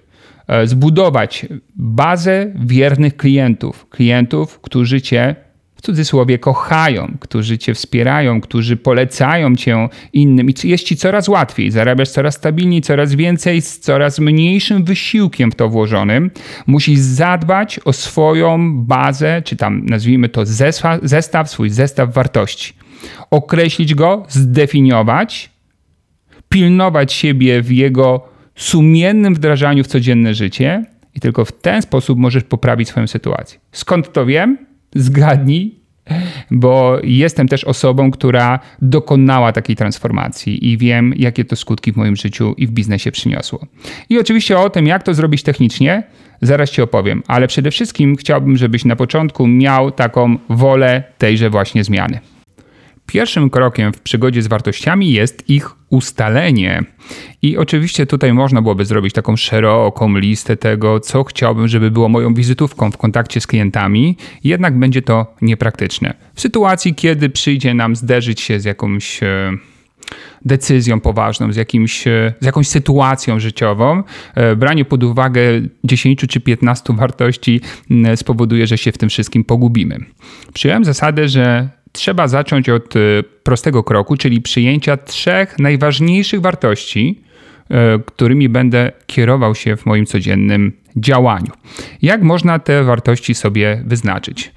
e, 0.47 0.67
zbudować 0.67 1.45
bazę 1.75 2.53
wiernych 2.55 3.17
klientów, 3.17 3.89
klientów, 3.89 4.59
którzy 4.59 5.01
cię 5.01 5.35
w 5.79 5.81
cudzysłowie 5.81 6.39
kochają, 6.39 7.17
którzy 7.19 7.57
cię 7.57 7.73
wspierają, 7.73 8.41
którzy 8.41 8.77
polecają 8.77 9.55
cię 9.55 9.89
innym 10.13 10.49
i 10.49 10.53
jest 10.63 10.83
ci 10.83 10.97
coraz 10.97 11.27
łatwiej, 11.27 11.71
zarabiasz 11.71 12.09
coraz 12.09 12.35
stabilniej, 12.35 12.81
coraz 12.81 13.15
więcej, 13.15 13.61
z 13.61 13.79
coraz 13.79 14.19
mniejszym 14.19 14.83
wysiłkiem 14.83 15.51
w 15.51 15.55
to 15.55 15.69
włożonym. 15.69 16.31
Musisz 16.67 16.99
zadbać 16.99 17.79
o 17.85 17.93
swoją 17.93 18.83
bazę, 18.83 19.41
czy 19.45 19.55
tam 19.55 19.85
nazwijmy 19.85 20.29
to 20.29 20.45
zestaw, 20.45 20.99
zestaw 21.03 21.49
swój 21.49 21.69
zestaw 21.69 22.13
wartości. 22.13 22.73
Określić 23.31 23.95
go, 23.95 24.25
zdefiniować, 24.29 25.49
pilnować 26.49 27.13
siebie 27.13 27.61
w 27.61 27.71
jego 27.71 28.29
sumiennym 28.55 29.35
wdrażaniu 29.35 29.83
w 29.83 29.87
codzienne 29.87 30.33
życie 30.33 30.85
i 31.15 31.19
tylko 31.19 31.45
w 31.45 31.51
ten 31.51 31.81
sposób 31.81 32.19
możesz 32.19 32.43
poprawić 32.43 32.87
swoją 32.87 33.07
sytuację. 33.07 33.59
Skąd 33.71 34.13
to 34.13 34.25
wiem? 34.25 34.68
Zgadnij, 34.95 35.79
bo 36.51 36.97
jestem 37.03 37.47
też 37.47 37.63
osobą, 37.63 38.11
która 38.11 38.59
dokonała 38.81 39.51
takiej 39.51 39.75
transformacji 39.75 40.71
i 40.71 40.77
wiem, 40.77 41.13
jakie 41.17 41.45
to 41.45 41.55
skutki 41.55 41.91
w 41.93 41.97
moim 41.97 42.15
życiu 42.15 42.53
i 42.57 42.67
w 42.67 42.71
biznesie 42.71 43.11
przyniosło. 43.11 43.65
I 44.09 44.19
oczywiście 44.19 44.59
o 44.59 44.69
tym, 44.69 44.87
jak 44.87 45.03
to 45.03 45.13
zrobić 45.13 45.43
technicznie, 45.43 46.03
zaraz 46.41 46.69
Ci 46.69 46.81
opowiem, 46.81 47.23
ale 47.27 47.47
przede 47.47 47.71
wszystkim 47.71 48.15
chciałbym, 48.15 48.57
żebyś 48.57 48.85
na 48.85 48.95
początku 48.95 49.47
miał 49.47 49.91
taką 49.91 50.37
wolę 50.49 51.03
tejże 51.17 51.49
właśnie 51.49 51.83
zmiany. 51.83 52.19
Pierwszym 53.09 53.49
krokiem 53.49 53.93
w 53.93 54.01
przygodzie 54.01 54.41
z 54.41 54.47
wartościami 54.47 55.11
jest 55.11 55.49
ich 55.49 55.69
ustalenie. 55.89 56.83
I 57.41 57.57
oczywiście 57.57 58.05
tutaj 58.05 58.33
można 58.33 58.61
byłoby 58.61 58.85
zrobić 58.85 59.13
taką 59.13 59.35
szeroką 59.35 60.17
listę 60.17 60.57
tego, 60.57 60.99
co 60.99 61.23
chciałbym, 61.23 61.67
żeby 61.67 61.91
było 61.91 62.09
moją 62.09 62.33
wizytówką 62.33 62.91
w 62.91 62.97
kontakcie 62.97 63.41
z 63.41 63.47
klientami, 63.47 64.17
jednak 64.43 64.79
będzie 64.79 65.01
to 65.01 65.35
niepraktyczne. 65.41 66.13
W 66.33 66.41
sytuacji, 66.41 66.95
kiedy 66.95 67.29
przyjdzie 67.29 67.73
nam 67.73 67.95
zderzyć 67.95 68.41
się 68.41 68.59
z 68.59 68.65
jakąś 68.65 69.23
e, 69.23 69.51
decyzją 70.45 70.99
poważną, 70.99 71.53
z, 71.53 71.55
jakimś, 71.55 72.07
e, 72.07 72.33
z 72.39 72.45
jakąś 72.45 72.67
sytuacją 72.67 73.39
życiową, 73.39 74.03
e, 74.35 74.55
branie 74.55 74.85
pod 74.85 75.03
uwagę 75.03 75.41
10 75.83 76.27
czy 76.27 76.39
15 76.39 76.93
wartości 76.95 77.61
spowoduje, 78.15 78.67
że 78.67 78.77
się 78.77 78.91
w 78.91 78.97
tym 78.97 79.09
wszystkim 79.09 79.43
pogubimy. 79.43 79.97
Przyjąłem 80.53 80.85
zasadę, 80.85 81.29
że 81.29 81.69
trzeba 81.91 82.27
zacząć 82.27 82.69
od 82.69 82.95
e, 82.95 82.99
prostego 83.43 83.83
kroku, 83.83 84.17
czyli 84.17 84.41
przyjęcia 84.41 84.97
trzech 84.97 85.59
najważniejszych 85.59 86.41
wartości, 86.41 87.21
e, 87.69 87.99
którymi 88.05 88.49
będę 88.49 88.91
kierował 89.07 89.55
się 89.55 89.77
w 89.77 89.85
moim 89.85 90.05
codziennym 90.05 90.71
działaniu. 90.95 91.51
Jak 92.01 92.21
można 92.21 92.59
te 92.59 92.83
wartości 92.83 93.35
sobie 93.35 93.83
wyznaczyć? 93.85 94.51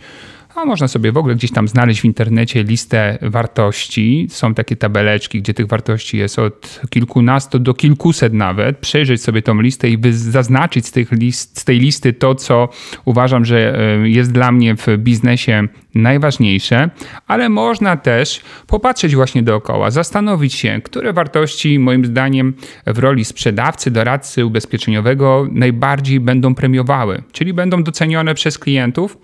A 0.55 0.65
można 0.65 0.89
sobie 0.89 1.13
w 1.13 1.17
ogóle 1.17 1.35
gdzieś 1.35 1.51
tam 1.51 1.69
znaleźć 1.69 2.01
w 2.01 2.05
internecie 2.05 2.63
listę 2.65 3.19
wartości. 3.23 4.27
Są 4.31 4.55
takie 4.55 4.77
tabeleczki, 4.77 5.43
gdzie 5.43 5.55
tych 5.55 5.67
wartości 5.67 6.19
jest 6.19 6.39
od 6.39 6.81
kilkunastu 6.91 7.59
do 7.59 7.75
kilkuset 7.75 8.33
nawet. 8.33 8.79
Przejrzeć 8.79 9.23
sobie 9.23 9.43
tą 9.43 9.61
listę 9.61 9.89
i 9.89 9.99
zaznaczyć 10.13 10.87
z, 10.87 10.93
tych 10.93 11.13
list, 11.13 11.61
z 11.61 11.65
tej 11.65 11.79
listy 11.79 12.13
to, 12.13 12.35
co 12.35 12.69
uważam, 13.05 13.45
że 13.45 13.79
e, 13.79 14.09
jest 14.09 14.33
dla 14.33 14.53
mnie 14.53 14.77
w 14.77 14.87
biznesie 14.99 15.69
najważniejsze, 15.95 16.91
ale 17.27 17.49
można 17.49 17.97
też 17.97 18.41
popatrzeć 18.67 19.15
właśnie 19.15 19.43
dookoła, 19.43 19.91
zastanowić 19.91 20.55
się, 20.55 20.81
które 20.85 21.13
wartości 21.13 21.79
moim 21.79 22.05
zdaniem 22.05 22.55
w 22.87 22.99
roli 22.99 23.25
sprzedawcy, 23.25 23.91
doradcy 23.91 24.47
ubezpieczeniowego 24.47 25.47
najbardziej 25.51 26.21
będą 26.21 26.55
premiowały, 26.55 27.23
czyli 27.33 27.53
będą 27.53 27.83
docenione 27.83 28.35
przez 28.35 28.59
klientów 28.59 29.19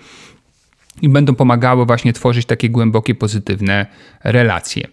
i 1.03 1.09
będą 1.09 1.35
pomagały 1.35 1.87
właśnie 1.87 2.13
tworzyć 2.13 2.47
takie 2.47 2.71
głębokie, 2.71 3.15
pozytywne 3.15 3.87
relacje. 4.25 4.89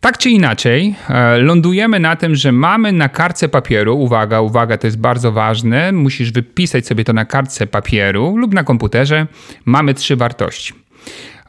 Tak 0.00 0.18
czy 0.18 0.30
inaczej, 0.30 0.94
e, 1.08 1.38
lądujemy 1.38 2.00
na 2.00 2.16
tym, 2.16 2.34
że 2.34 2.52
mamy 2.52 2.92
na 2.92 3.08
kartce 3.08 3.48
papieru, 3.48 3.98
uwaga, 3.98 4.40
uwaga, 4.40 4.78
to 4.78 4.86
jest 4.86 4.98
bardzo 5.00 5.32
ważne, 5.32 5.92
musisz 5.92 6.32
wypisać 6.32 6.86
sobie 6.86 7.04
to 7.04 7.12
na 7.12 7.24
kartce 7.24 7.66
papieru 7.66 8.36
lub 8.36 8.54
na 8.54 8.64
komputerze, 8.64 9.26
mamy 9.64 9.94
trzy 9.94 10.16
wartości. 10.16 10.74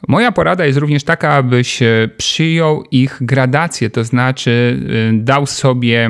Moja 0.08 0.32
porada 0.32 0.66
jest 0.66 0.78
również 0.78 1.04
taka, 1.04 1.32
abyś 1.32 1.82
e, 1.82 2.08
przyjął 2.16 2.84
ich 2.90 3.18
gradację, 3.20 3.90
to 3.90 4.04
znaczy 4.04 4.80
e, 5.10 5.12
dał 5.12 5.46
sobie. 5.46 6.08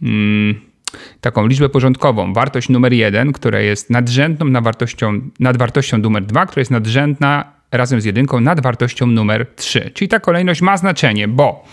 Hmm, 0.00 0.71
taką 1.20 1.46
liczbę 1.46 1.68
porządkową, 1.68 2.32
wartość 2.32 2.68
numer 2.68 2.92
jeden, 2.92 3.32
która 3.32 3.60
jest 3.60 3.90
nadrzędną 3.90 4.46
nad 4.46 4.64
wartością, 4.64 5.20
nad 5.40 5.56
wartością 5.56 5.98
numer 5.98 6.24
dwa, 6.24 6.46
która 6.46 6.60
jest 6.60 6.70
nadrzędna 6.70 7.51
razem 7.72 8.00
z 8.00 8.04
jedynką 8.04 8.40
nad 8.40 8.60
wartością 8.60 9.06
numer 9.06 9.46
3. 9.56 9.90
Czyli 9.94 10.08
ta 10.08 10.20
kolejność 10.20 10.62
ma 10.62 10.76
znaczenie, 10.76 11.28
bo 11.28 11.64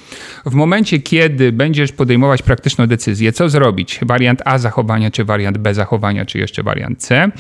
w 0.46 0.54
momencie, 0.54 1.00
kiedy 1.00 1.52
będziesz 1.52 1.92
podejmować 1.92 2.42
praktyczną 2.42 2.88
decyzję, 2.88 3.32
co 3.32 3.50
zrobić, 3.50 4.00
wariant 4.02 4.42
A 4.46 4.58
zachowania, 4.58 5.12
czy 5.12 5.26
wariant 5.26 5.58
B 5.58 5.74
zachowania, 5.74 6.26
czy 6.26 6.38
jeszcze 6.38 6.64
wariant 6.64 7.02
C, 7.02 7.32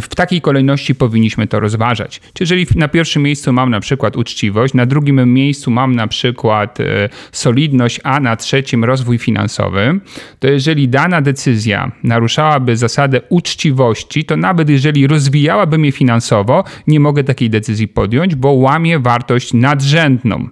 w 0.00 0.14
takiej 0.14 0.40
kolejności 0.40 0.94
powinniśmy 0.94 1.46
to 1.46 1.60
rozważać. 1.60 2.20
Czyli 2.20 2.50
jeżeli 2.50 2.66
na 2.74 2.88
pierwszym 2.88 3.22
miejscu 3.22 3.52
mam 3.52 3.70
na 3.70 3.80
przykład 3.80 4.16
uczciwość, 4.16 4.74
na 4.74 4.86
drugim 4.86 5.32
miejscu 5.32 5.70
mam 5.70 5.96
na 5.96 6.06
przykład 6.06 6.80
e, 6.80 7.08
solidność, 7.32 8.00
a 8.04 8.20
na 8.20 8.36
trzecim 8.36 8.84
rozwój 8.84 9.18
finansowy, 9.18 10.00
to 10.38 10.48
jeżeli 10.48 10.88
dana 10.88 11.20
decyzja 11.20 11.92
naruszałaby 12.02 12.76
zasadę 12.76 13.20
uczciwości, 13.28 14.24
to 14.24 14.36
nawet 14.36 14.68
jeżeli 14.68 15.06
rozwijałaby 15.06 15.78
mnie 15.78 15.92
finansowo, 15.92 16.64
nie 16.86 17.00
mogę 17.00 17.24
takiej 17.24 17.50
decyzji 17.50 17.88
podjąć, 17.98 18.34
bo 18.34 18.52
łamie 18.52 18.98
wartość 18.98 19.54
nadrzędną. 19.54 20.48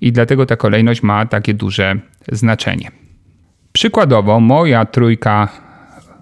I 0.00 0.12
dlatego 0.12 0.46
ta 0.46 0.56
kolejność 0.56 1.02
ma 1.02 1.26
takie 1.26 1.54
duże 1.54 1.96
znaczenie. 2.32 2.90
Przykładowo, 3.72 4.40
moja 4.40 4.84
trójka 4.84 5.48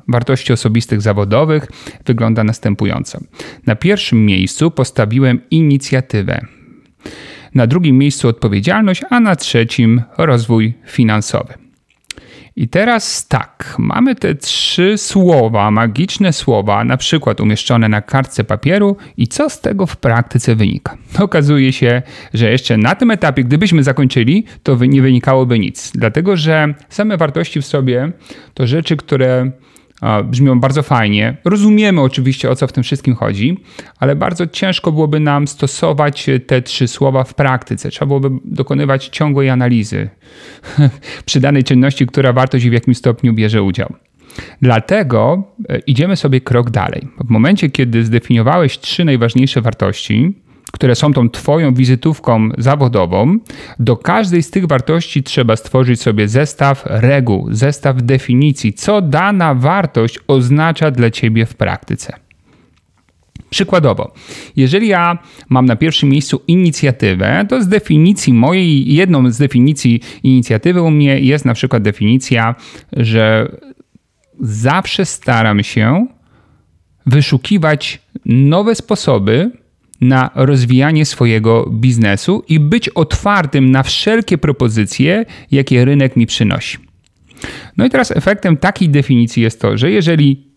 wartości 0.09 0.53
osobistych 0.53 1.01
zawodowych 1.01 1.67
wygląda 2.07 2.45
następująco. 2.45 3.19
Na 3.67 3.77
pierwszym 3.77 4.27
miejscu 4.27 4.71
postawiłem 4.71 5.41
inicjatywę. 5.51 6.41
Na 7.55 7.67
drugim 7.67 7.99
miejscu 7.99 8.29
odpowiedzialność, 8.29 9.03
a 9.11 9.21
na 9.21 9.37
trzecim 9.37 10.03
rozwój 10.19 10.75
finansowy. 10.87 11.64
I 12.57 12.69
teraz 12.69 13.29
tak, 13.29 13.75
mamy 13.79 14.15
te 14.15 14.35
trzy 14.35 14.99
słowa, 14.99 15.71
magiczne 15.71 16.33
słowa, 16.33 16.85
na 16.85 16.97
przykład 16.97 17.41
umieszczone 17.41 17.89
na 17.89 18.03
kartce 18.03 18.45
papieru, 18.45 18.97
i 19.17 19.29
co 19.29 19.51
z 19.51 19.61
tego 19.61 19.87
w 19.87 19.97
praktyce 19.97 20.57
wynika? 20.57 20.97
Okazuje 21.19 21.73
się, 21.73 22.03
że 22.35 22.51
jeszcze 22.51 22.77
na 22.77 22.95
tym 22.95 23.11
etapie, 23.11 23.45
gdybyśmy 23.45 23.83
zakończyli, 23.83 24.45
to 24.63 24.77
nie 24.77 25.03
wynikałoby 25.03 25.59
nic, 25.59 25.93
dlatego 25.95 26.37
że 26.37 26.75
same 26.89 27.17
wartości 27.17 27.61
w 27.61 27.67
sobie 27.67 28.13
to 28.55 28.67
rzeczy, 28.67 28.97
które 28.97 29.51
brzmią 30.25 30.61
bardzo 30.61 30.83
fajnie. 30.83 31.37
Rozumiemy 31.45 32.01
oczywiście 32.01 32.51
o 32.51 32.57
co 32.57 32.67
w 32.67 32.73
tym 32.73 32.85
wszystkim 32.85 33.15
chodzi, 33.15 33.59
ale 33.99 34.17
bardzo 34.17 34.47
ciężko 34.47 34.93
byłoby 34.93 35.21
nam 35.21 35.49
stosować 35.49 36.27
te 36.47 36.63
trzy 36.63 36.89
słowa 36.89 37.25
w 37.25 37.35
praktyce. 37.35 37.91
Trzeba 37.91 38.07
byłoby 38.07 38.31
dokonywać 38.45 39.09
ciągłej 39.09 39.51
analizy 39.51 40.09
przy 41.27 41.41
danej 41.41 41.65
czynności, 41.65 42.07
która 42.07 42.33
wartość 42.33 42.65
i 42.65 42.71
w 42.71 42.73
jakim 42.73 42.95
stopniu 42.95 43.33
bierze 43.33 43.63
udział. 43.63 43.95
Dlatego 44.63 45.45
e, 45.69 45.79
idziemy 45.79 46.17
sobie 46.17 46.41
krok 46.41 46.71
dalej. 46.71 47.09
W 47.25 47.31
momencie, 47.31 47.71
kiedy 47.71 48.05
zdefiniowałeś 48.05 48.79
trzy 48.79 49.05
najważniejsze 49.05 49.61
wartości, 49.61 50.44
które 50.75 50.95
są 50.95 51.13
tą 51.13 51.31
Twoją 51.31 51.75
wizytówką 51.75 52.49
zawodową, 52.59 53.39
do 53.79 53.97
każdej 53.97 54.43
z 54.43 54.51
tych 54.51 54.67
wartości 54.67 55.23
trzeba 55.23 55.57
stworzyć 55.57 56.03
sobie 56.03 56.29
zestaw 56.29 56.83
reguł, 56.87 57.49
zestaw 57.51 58.03
definicji, 58.03 58.73
co 58.73 59.01
dana 59.03 59.55
wartość 59.55 60.19
oznacza 60.27 60.91
dla 60.91 61.11
Ciebie 61.11 61.47
w 61.47 61.55
praktyce. 61.55 62.13
Przykładowo, 63.51 64.13
jeżeli 64.57 64.89
ja 64.89 65.19
mam 65.49 65.67
na 65.67 65.77
pierwszym 65.77 66.09
miejscu 66.09 66.41
inicjatywę, 66.47 67.47
to 67.49 67.63
z 67.63 67.69
definicji 67.69 68.33
mojej, 68.33 68.95
jedną 68.95 69.31
z 69.31 69.39
definicji 69.39 70.01
inicjatywy 70.23 70.83
u 70.83 70.91
mnie 70.91 71.21
jest 71.21 71.45
na 71.45 71.55
przykład 71.55 71.83
definicja, 71.83 72.55
że 72.93 73.57
zawsze 74.41 75.05
staram 75.05 75.63
się 75.63 76.07
wyszukiwać 77.07 78.03
nowe 78.25 78.75
sposoby 78.75 79.64
na 80.01 80.31
rozwijanie 80.35 81.05
swojego 81.05 81.71
biznesu 81.73 82.45
i 82.49 82.61
być 82.61 82.89
otwartym 82.89 83.71
na 83.71 83.83
wszelkie 83.83 84.39
propozycje, 84.39 85.25
jakie 85.51 85.85
rynek 85.85 86.17
mi 86.17 86.27
przynosi. 86.27 86.79
No 87.77 87.87
i 87.87 87.91
teraz 87.91 88.11
efektem 88.11 88.57
takiej 88.57 88.89
definicji 88.89 89.43
jest 89.43 89.61
to, 89.61 89.77
że 89.79 89.91
jeżeli 89.91 90.54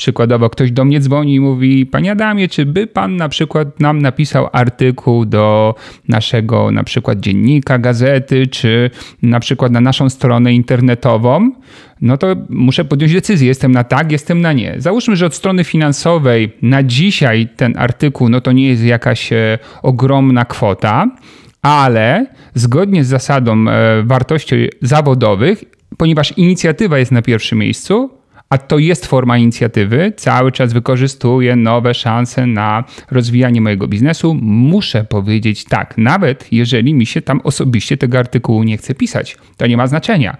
Przykładowo 0.00 0.50
ktoś 0.50 0.72
do 0.72 0.84
mnie 0.84 1.00
dzwoni 1.00 1.34
i 1.34 1.40
mówi: 1.40 1.86
Panie 1.86 2.12
Adamie, 2.12 2.48
czy 2.48 2.66
by 2.66 2.86
pan 2.86 3.16
na 3.16 3.28
przykład 3.28 3.80
nam 3.80 4.02
napisał 4.02 4.48
artykuł 4.52 5.24
do 5.24 5.74
naszego 6.08 6.70
na 6.70 6.84
przykład 6.84 7.20
dziennika, 7.20 7.78
gazety, 7.78 8.46
czy 8.46 8.90
na 9.22 9.40
przykład 9.40 9.72
na 9.72 9.80
naszą 9.80 10.10
stronę 10.10 10.52
internetową? 10.52 11.52
No 12.00 12.16
to 12.16 12.36
muszę 12.48 12.84
podjąć 12.84 13.12
decyzję. 13.12 13.48
Jestem 13.48 13.72
na 13.72 13.84
tak, 13.84 14.12
jestem 14.12 14.40
na 14.40 14.52
nie. 14.52 14.74
Załóżmy, 14.78 15.16
że 15.16 15.26
od 15.26 15.34
strony 15.34 15.64
finansowej 15.64 16.52
na 16.62 16.82
dzisiaj 16.82 17.48
ten 17.56 17.74
artykuł 17.78 18.28
no 18.28 18.40
to 18.40 18.52
nie 18.52 18.68
jest 18.68 18.84
jakaś 18.84 19.32
e, 19.32 19.58
ogromna 19.82 20.44
kwota, 20.44 21.10
ale 21.62 22.26
zgodnie 22.54 23.04
z 23.04 23.08
zasadą 23.08 23.68
e, 23.68 24.02
wartości 24.02 24.68
zawodowych, 24.82 25.64
ponieważ 25.96 26.38
inicjatywa 26.38 26.98
jest 26.98 27.12
na 27.12 27.22
pierwszym 27.22 27.58
miejscu, 27.58 28.19
a 28.50 28.58
to 28.58 28.78
jest 28.78 29.06
forma 29.06 29.38
inicjatywy, 29.38 30.12
cały 30.16 30.52
czas 30.52 30.72
wykorzystuję 30.72 31.56
nowe 31.56 31.94
szanse 31.94 32.46
na 32.46 32.84
rozwijanie 33.10 33.60
mojego 33.60 33.88
biznesu, 33.88 34.34
muszę 34.42 35.04
powiedzieć 35.04 35.64
tak, 35.64 35.98
nawet 35.98 36.52
jeżeli 36.52 36.94
mi 36.94 37.06
się 37.06 37.22
tam 37.22 37.40
osobiście 37.44 37.96
tego 37.96 38.18
artykułu 38.18 38.62
nie 38.62 38.76
chce 38.76 38.94
pisać. 38.94 39.36
To 39.56 39.66
nie 39.66 39.76
ma 39.76 39.86
znaczenia. 39.86 40.36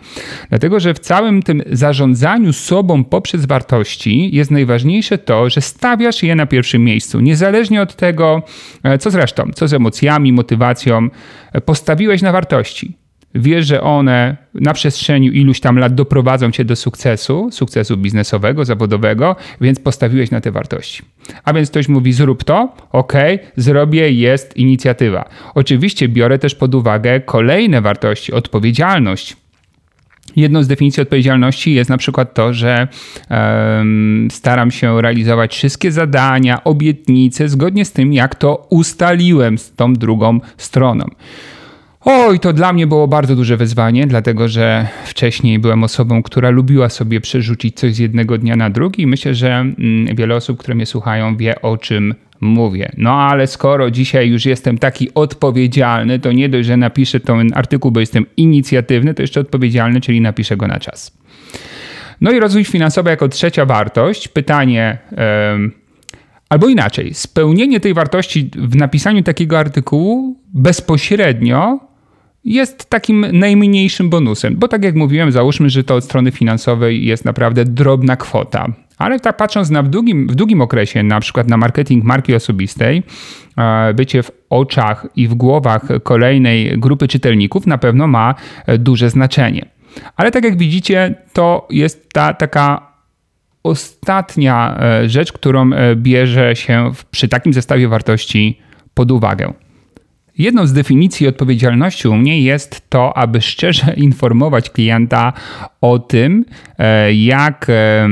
Dlatego, 0.48 0.80
że 0.80 0.94
w 0.94 0.98
całym 0.98 1.42
tym 1.42 1.62
zarządzaniu 1.72 2.52
sobą 2.52 3.04
poprzez 3.04 3.46
wartości 3.46 4.36
jest 4.36 4.50
najważniejsze 4.50 5.18
to, 5.18 5.50
że 5.50 5.60
stawiasz 5.60 6.22
je 6.22 6.34
na 6.34 6.46
pierwszym 6.46 6.84
miejscu. 6.84 7.20
Niezależnie 7.20 7.82
od 7.82 7.96
tego, 7.96 8.42
e, 8.82 8.98
co 8.98 9.10
zresztą, 9.10 9.50
co 9.54 9.68
z 9.68 9.74
emocjami, 9.74 10.32
motywacją, 10.32 11.08
e, 11.52 11.60
postawiłeś 11.60 12.22
na 12.22 12.32
wartości 12.32 12.99
wiesz, 13.34 13.66
że 13.66 13.80
one 13.80 14.36
na 14.54 14.72
przestrzeni 14.72 15.26
iluś 15.26 15.60
tam 15.60 15.78
lat 15.78 15.94
doprowadzą 15.94 16.50
cię 16.50 16.64
do 16.64 16.76
sukcesu, 16.76 17.48
sukcesu 17.52 17.96
biznesowego, 17.96 18.64
zawodowego, 18.64 19.36
więc 19.60 19.80
postawiłeś 19.80 20.30
na 20.30 20.40
te 20.40 20.50
wartości. 20.50 21.02
A 21.44 21.52
więc 21.52 21.70
ktoś 21.70 21.88
mówi, 21.88 22.12
zrób 22.12 22.44
to, 22.44 22.76
ok, 22.92 23.12
zrobię, 23.56 24.12
jest 24.12 24.56
inicjatywa. 24.56 25.28
Oczywiście 25.54 26.08
biorę 26.08 26.38
też 26.38 26.54
pod 26.54 26.74
uwagę 26.74 27.20
kolejne 27.20 27.80
wartości, 27.80 28.32
odpowiedzialność. 28.32 29.36
Jedną 30.36 30.62
z 30.62 30.68
definicji 30.68 31.02
odpowiedzialności 31.02 31.74
jest 31.74 31.90
na 31.90 31.96
przykład 31.96 32.34
to, 32.34 32.54
że 32.54 32.88
um, 33.30 34.28
staram 34.30 34.70
się 34.70 35.02
realizować 35.02 35.54
wszystkie 35.54 35.92
zadania, 35.92 36.64
obietnice 36.64 37.48
zgodnie 37.48 37.84
z 37.84 37.92
tym, 37.92 38.12
jak 38.12 38.34
to 38.34 38.66
ustaliłem 38.70 39.58
z 39.58 39.72
tą 39.72 39.94
drugą 39.94 40.40
stroną. 40.56 41.04
Oj, 42.04 42.40
to 42.40 42.52
dla 42.52 42.72
mnie 42.72 42.86
było 42.86 43.08
bardzo 43.08 43.36
duże 43.36 43.56
wyzwanie, 43.56 44.06
dlatego 44.06 44.48
że 44.48 44.88
wcześniej 45.04 45.58
byłem 45.58 45.84
osobą, 45.84 46.22
która 46.22 46.50
lubiła 46.50 46.88
sobie 46.88 47.20
przerzucić 47.20 47.76
coś 47.76 47.94
z 47.94 47.98
jednego 47.98 48.38
dnia 48.38 48.56
na 48.56 48.70
drugi. 48.70 49.06
Myślę, 49.06 49.34
że 49.34 49.48
mm, 49.48 50.16
wiele 50.16 50.34
osób, 50.34 50.58
które 50.58 50.74
mnie 50.74 50.86
słuchają, 50.86 51.36
wie 51.36 51.62
o 51.62 51.78
czym 51.78 52.14
mówię. 52.40 52.92
No 52.96 53.12
ale 53.12 53.46
skoro 53.46 53.90
dzisiaj 53.90 54.28
już 54.28 54.46
jestem 54.46 54.78
taki 54.78 55.14
odpowiedzialny, 55.14 56.18
to 56.18 56.32
nie 56.32 56.48
dość, 56.48 56.66
że 56.66 56.76
napiszę 56.76 57.20
ten 57.20 57.50
artykuł, 57.54 57.90
bo 57.90 58.00
jestem 58.00 58.26
inicjatywny, 58.36 59.14
to 59.14 59.22
jeszcze 59.22 59.40
odpowiedzialny, 59.40 60.00
czyli 60.00 60.20
napiszę 60.20 60.56
go 60.56 60.66
na 60.66 60.78
czas. 60.78 61.18
No 62.20 62.32
i 62.32 62.40
rozwój 62.40 62.64
finansowy 62.64 63.10
jako 63.10 63.28
trzecia 63.28 63.64
wartość. 63.64 64.28
Pytanie. 64.28 64.98
Yy, 65.12 65.80
Albo 66.48 66.68
inaczej, 66.68 67.14
spełnienie 67.14 67.80
tej 67.80 67.94
wartości 67.94 68.50
w 68.56 68.76
napisaniu 68.76 69.22
takiego 69.22 69.58
artykułu 69.58 70.36
bezpośrednio 70.54 71.89
jest 72.50 72.90
takim 72.90 73.26
najmniejszym 73.32 74.10
bonusem, 74.10 74.56
bo 74.56 74.68
tak 74.68 74.84
jak 74.84 74.94
mówiłem, 74.94 75.32
załóżmy, 75.32 75.70
że 75.70 75.84
to 75.84 75.94
od 75.94 76.04
strony 76.04 76.30
finansowej 76.30 77.06
jest 77.06 77.24
naprawdę 77.24 77.64
drobna 77.64 78.16
kwota. 78.16 78.66
Ale 78.98 79.20
tak 79.20 79.36
patrząc 79.36 79.70
na 79.70 79.82
w 79.82 79.88
długim, 79.88 80.26
w 80.26 80.34
długim 80.34 80.60
okresie, 80.60 81.02
na 81.02 81.20
przykład 81.20 81.48
na 81.48 81.56
marketing 81.56 82.04
marki 82.04 82.34
osobistej, 82.34 83.02
e, 83.58 83.94
bycie 83.94 84.22
w 84.22 84.30
oczach 84.50 85.06
i 85.16 85.28
w 85.28 85.34
głowach 85.34 85.82
kolejnej 86.02 86.78
grupy 86.78 87.08
czytelników 87.08 87.66
na 87.66 87.78
pewno 87.78 88.06
ma 88.06 88.34
e, 88.66 88.78
duże 88.78 89.10
znaczenie. 89.10 89.68
Ale 90.16 90.30
tak 90.30 90.44
jak 90.44 90.56
widzicie, 90.56 91.14
to 91.32 91.68
jest 91.70 92.12
ta 92.12 92.34
taka 92.34 92.90
ostatnia 93.62 94.78
e, 94.80 95.08
rzecz, 95.08 95.32
którą 95.32 95.70
bierze 95.96 96.56
się 96.56 96.92
przy 97.10 97.28
takim 97.28 97.52
zestawie 97.52 97.88
wartości 97.88 98.60
pod 98.94 99.10
uwagę. 99.10 99.52
Jedną 100.40 100.66
z 100.66 100.72
definicji 100.72 101.28
odpowiedzialności 101.28 102.08
u 102.08 102.16
mnie 102.16 102.42
jest 102.42 102.82
to, 102.88 103.16
aby 103.16 103.40
szczerze 103.40 103.94
informować 104.06 104.70
klienta 104.70 105.32
o 105.80 105.98
tym, 105.98 106.44
e, 106.78 107.14
jak 107.14 107.66
e, 107.68 108.08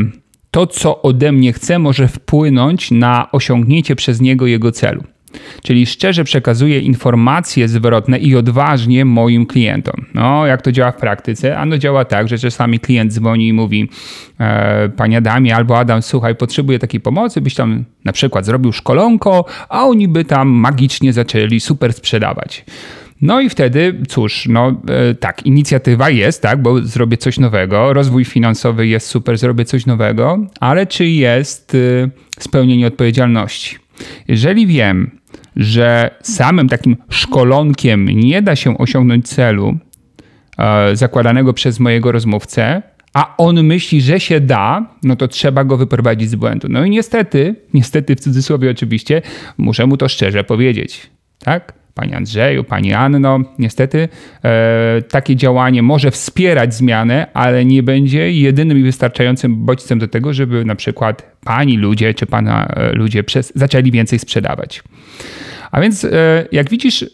to, 0.51 0.67
co 0.67 1.03
ode 1.03 1.33
mnie 1.33 1.53
chce, 1.53 1.79
może 1.79 2.09
wpłynąć 2.09 2.91
na 2.91 3.33
osiągnięcie 3.33 3.97
przez 3.97 4.21
niego 4.21 4.47
jego 4.47 4.73
celu. 4.73 5.05
Czyli 5.63 5.87
szczerze 5.87 6.25
przekazuję 6.25 6.81
informacje 6.81 7.69
zwrotne 7.69 8.19
i 8.19 8.37
odważnie 8.37 9.05
moim 9.05 9.47
klientom. 9.47 10.07
No, 10.15 10.47
jak 10.47 10.63
to 10.63 10.73
działa 10.73 10.93
w 10.93 10.97
praktyce? 10.97 11.59
Ano 11.59 11.79
działa 11.79 12.05
tak, 12.05 12.29
że 12.29 12.39
czasami 12.39 12.81
klient 12.81 13.13
dzwoni 13.13 13.49
i 13.49 13.53
mówi 13.53 13.91
e, 14.41 14.89
Panie 14.89 15.17
Adamie 15.17 15.57
albo 15.57 15.79
Adam, 15.79 16.03
słuchaj, 16.03 16.35
potrzebuję 16.35 16.79
takiej 16.79 17.01
pomocy, 17.01 17.41
byś 17.41 17.55
tam 17.55 17.85
na 18.05 18.13
przykład 18.13 18.47
zrobił 18.47 18.73
szkolonko, 18.73 19.45
a 19.69 19.85
oni 19.85 20.09
by 20.09 20.25
tam 20.25 20.49
magicznie 20.49 21.13
zaczęli 21.13 21.61
super 21.61 21.93
sprzedawać. 21.93 22.65
No 23.23 23.41
i 23.41 23.49
wtedy, 23.49 24.03
cóż, 24.09 24.47
no 24.49 24.81
e, 24.89 25.15
tak, 25.15 25.47
inicjatywa 25.47 26.11
jest, 26.11 26.43
tak, 26.43 26.63
bo 26.63 26.83
zrobię 26.83 27.17
coś 27.17 27.39
nowego, 27.39 27.93
rozwój 27.93 28.25
finansowy 28.25 28.87
jest 28.87 29.07
super, 29.07 29.39
zrobię 29.39 29.65
coś 29.65 29.87
nowego, 29.87 30.39
ale 30.61 30.87
czy 30.87 31.07
jest 31.07 31.75
e, 31.75 32.09
spełnienie 32.39 32.87
odpowiedzialności? 32.87 33.77
Jeżeli 34.29 34.67
wiem, 34.67 35.18
że 35.59 36.11
samym 36.23 36.69
takim 36.69 36.97
szkolonkiem 37.11 38.09
nie 38.09 38.43
da 38.43 38.57
się 38.57 38.79
osiągnąć 38.79 39.29
celu 39.29 39.79
e, 40.59 40.97
zakładanego 40.97 41.53
przez 41.53 41.81
mojego 41.81 42.13
rozmówcę, 42.13 42.83
a 43.15 43.35
on 43.37 43.63
myśli, 43.63 44.01
że 44.01 44.21
się 44.21 44.41
da, 44.41 44.95
no 45.03 45.17
to 45.17 45.29
trzeba 45.29 45.65
go 45.65 45.77
wyprowadzić 45.77 46.31
z 46.31 46.35
błędu. 46.35 46.69
No 46.71 46.85
i 46.85 46.91
niestety, 46.91 47.55
niestety 47.75 48.17
w 48.17 48.21
cudzysłowie 48.21 48.71
oczywiście, 48.71 49.23
muszę 49.59 49.87
mu 49.87 49.97
to 49.97 50.09
szczerze 50.09 50.45
powiedzieć. 50.45 51.11
Tak? 51.39 51.78
Panie 51.99 52.17
Andrzeju, 52.17 52.65
Pani 52.65 52.93
Anno, 52.93 53.41
niestety 53.59 54.09
e, 54.45 55.03
takie 55.03 55.37
działanie 55.37 55.83
może 55.83 56.11
wspierać 56.11 56.75
zmianę, 56.75 57.27
ale 57.35 57.65
nie 57.65 57.83
będzie 57.83 58.33
jedynym 58.33 58.79
i 58.79 58.83
wystarczającym 58.83 59.65
bodźcem 59.65 59.99
do 59.99 60.09
tego, 60.09 60.33
żeby 60.33 60.65
na 60.65 60.75
przykład 60.75 61.37
Pani 61.45 61.77
ludzie 61.77 62.15
czy 62.15 62.27
Pana 62.27 62.67
e, 62.67 62.93
ludzie 62.93 63.25
przez, 63.25 63.53
zaczęli 63.55 63.91
więcej 63.91 64.19
sprzedawać. 64.19 64.83
A 65.71 65.81
więc 65.81 66.05
e, 66.05 66.11
jak 66.53 66.71
widzisz, 66.71 67.05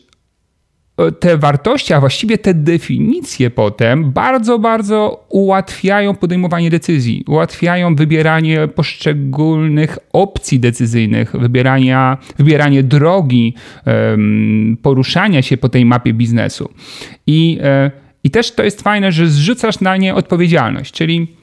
te 1.20 1.38
wartości, 1.38 1.92
a 1.92 2.00
właściwie 2.00 2.38
te 2.38 2.54
definicje 2.54 3.50
potem 3.50 4.12
bardzo, 4.12 4.58
bardzo 4.58 5.26
ułatwiają 5.28 6.14
podejmowanie 6.14 6.70
decyzji, 6.70 7.24
ułatwiają 7.28 7.94
wybieranie 7.94 8.68
poszczególnych 8.68 9.98
opcji 10.12 10.60
decyzyjnych, 10.60 11.32
wybierania, 11.32 12.18
wybieranie 12.38 12.82
drogi, 12.82 13.54
poruszania 14.82 15.42
się 15.42 15.56
po 15.56 15.68
tej 15.68 15.84
mapie 15.84 16.12
biznesu. 16.12 16.70
I, 17.26 17.58
e, 17.62 17.90
I 18.24 18.30
też 18.30 18.52
to 18.52 18.64
jest 18.64 18.82
fajne, 18.82 19.12
że 19.12 19.26
zrzucasz 19.26 19.80
na 19.80 19.96
nie 19.96 20.14
odpowiedzialność, 20.14 20.94
czyli 20.94 21.36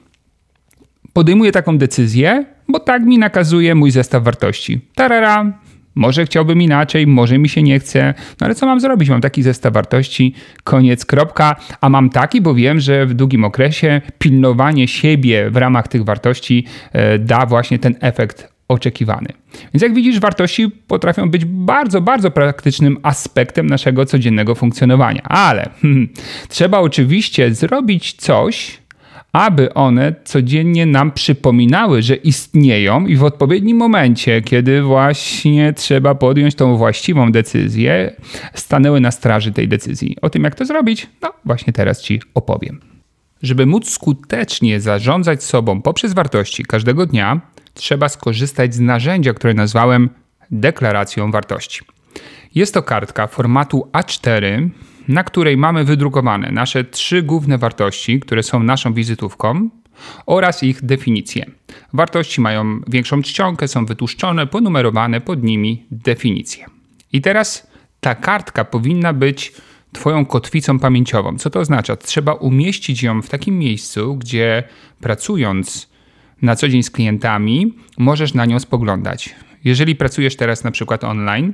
podejmuję 1.14 1.52
taką 1.52 1.78
decyzję, 1.78 2.46
bo 2.68 2.80
tak 2.80 3.04
mi 3.04 3.18
nakazuje 3.18 3.76
mój 3.76 3.92
zestaw 3.92 4.24
wartości. 4.24 4.82
Tarara, 4.96 5.60
może 5.96 6.26
chciałbym 6.26 6.62
inaczej, 6.62 7.08
może 7.08 7.38
mi 7.38 7.50
się 7.50 7.64
nie 7.64 7.80
chce, 7.80 8.14
no 8.42 8.46
ale 8.46 8.56
co 8.56 8.66
mam 8.66 8.80
zrobić? 8.80 9.10
Mam 9.10 9.22
taki 9.22 9.44
zestaw 9.44 9.74
wartości, 9.74 10.34
koniec, 10.64 11.06
kropka, 11.06 11.56
a 11.82 11.90
mam 11.90 12.10
taki, 12.10 12.42
bo 12.42 12.56
wiem, 12.56 12.80
że 12.80 13.06
w 13.06 13.14
długim 13.14 13.44
okresie 13.44 14.02
pilnowanie 14.20 14.88
siebie 14.88 15.50
w 15.50 15.56
ramach 15.56 15.88
tych 15.88 16.04
wartości 16.04 16.66
e, 16.92 17.20
da 17.20 17.46
właśnie 17.46 17.80
ten 17.80 17.96
efekt 18.00 18.52
oczekiwany. 18.68 19.28
Więc 19.74 19.84
jak 19.84 19.94
widzisz, 19.94 20.20
wartości 20.20 20.70
potrafią 20.88 21.30
być 21.30 21.46
bardzo, 21.46 22.02
bardzo 22.02 22.32
praktycznym 22.32 22.98
aspektem 23.04 23.68
naszego 23.68 24.06
codziennego 24.06 24.56
funkcjonowania, 24.56 25.22
ale 25.24 25.70
hmm, 25.82 26.10
trzeba 26.50 26.80
oczywiście 26.80 27.54
zrobić 27.54 28.14
coś, 28.14 28.81
aby 29.34 29.74
one 29.74 30.16
codziennie 30.24 30.86
nam 30.86 31.12
przypominały, 31.12 32.02
że 32.02 32.16
istnieją 32.16 33.08
i 33.08 33.16
w 33.16 33.24
odpowiednim 33.24 33.78
momencie, 33.78 34.42
kiedy 34.42 34.82
właśnie 34.82 35.74
trzeba 35.74 36.16
podjąć 36.16 36.56
tą 36.56 36.78
właściwą 36.78 37.32
decyzję, 37.32 38.16
stanęły 38.54 39.02
na 39.02 39.12
straży 39.12 39.52
tej 39.52 39.68
decyzji. 39.68 40.18
O 40.22 40.30
tym, 40.30 40.44
jak 40.44 40.56
to 40.56 40.66
zrobić, 40.66 41.08
no 41.22 41.34
właśnie 41.46 41.74
teraz 41.74 42.02
Ci 42.02 42.22
opowiem. 42.34 42.82
Żeby 43.42 43.66
móc 43.66 43.90
skutecznie 43.90 44.82
zarządzać 44.82 45.44
sobą 45.44 45.82
poprzez 45.82 46.14
wartości 46.14 46.64
każdego 46.64 47.06
dnia, 47.06 47.42
trzeba 47.74 48.10
skorzystać 48.10 48.76
z 48.76 48.80
narzędzia, 48.80 49.34
które 49.34 49.54
nazwałem 49.54 50.10
deklaracją 50.52 51.32
wartości. 51.32 51.82
Jest 52.56 52.74
to 52.74 52.84
kartka 52.84 53.28
formatu 53.28 53.88
A4, 53.94 54.70
na 55.08 55.24
której 55.24 55.58
mamy 55.58 55.84
wydrukowane 55.84 56.52
nasze 56.52 56.84
trzy 56.84 57.24
główne 57.24 57.58
wartości, 57.58 58.20
które 58.20 58.44
są 58.44 58.64
naszą 58.64 58.94
wizytówką 58.94 59.70
oraz 60.26 60.64
ich 60.64 60.86
definicje. 60.86 61.46
Wartości 61.94 62.42
mają 62.42 62.82
większą 62.88 63.22
czcionkę, 63.22 63.68
są 63.68 63.86
wytłuszczone, 63.86 64.48
ponumerowane 64.48 65.22
pod 65.22 65.44
nimi 65.44 65.86
definicje. 65.92 66.66
I 67.14 67.22
teraz 67.22 67.72
ta 68.00 68.16
kartka 68.16 68.66
powinna 68.66 69.14
być 69.14 69.54
Twoją 69.92 70.26
kotwicą 70.26 70.80
pamięciową. 70.80 71.38
Co 71.38 71.50
to 71.50 71.60
oznacza? 71.60 71.96
Trzeba 71.96 72.34
umieścić 72.34 73.04
ją 73.04 73.22
w 73.22 73.30
takim 73.30 73.60
miejscu, 73.60 74.16
gdzie 74.16 74.64
pracując 75.00 75.90
na 76.42 76.56
co 76.56 76.70
dzień 76.70 76.84
z 76.84 76.92
klientami, 76.92 77.74
możesz 77.98 78.34
na 78.34 78.46
nią 78.46 78.60
spoglądać. 78.60 79.36
Jeżeli 79.64 79.96
pracujesz 79.96 80.36
teraz 80.36 80.64
na 80.64 80.72
przykład 80.72 81.04
online, 81.04 81.54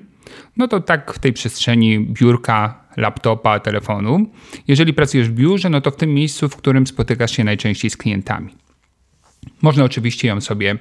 no 0.58 0.68
to 0.68 0.80
tak 0.80 1.14
w 1.14 1.20
tej 1.20 1.34
przestrzeni 1.34 2.00
biurka, 2.00 2.84
laptopa, 2.98 3.60
telefonu. 3.60 4.30
Jeżeli 4.68 4.94
pracujesz 4.94 5.30
w 5.30 5.34
biurze, 5.34 5.70
no 5.70 5.82
to 5.82 5.92
w 5.92 5.96
tym 5.96 6.14
miejscu, 6.14 6.50
w 6.50 6.56
którym 6.56 6.88
spotykasz 6.88 7.32
się 7.32 7.44
najczęściej 7.44 7.92
z 7.92 7.98
klientami. 7.98 8.54
Można 9.62 9.84
oczywiście 9.84 10.28
ją 10.28 10.42
sobie 10.42 10.78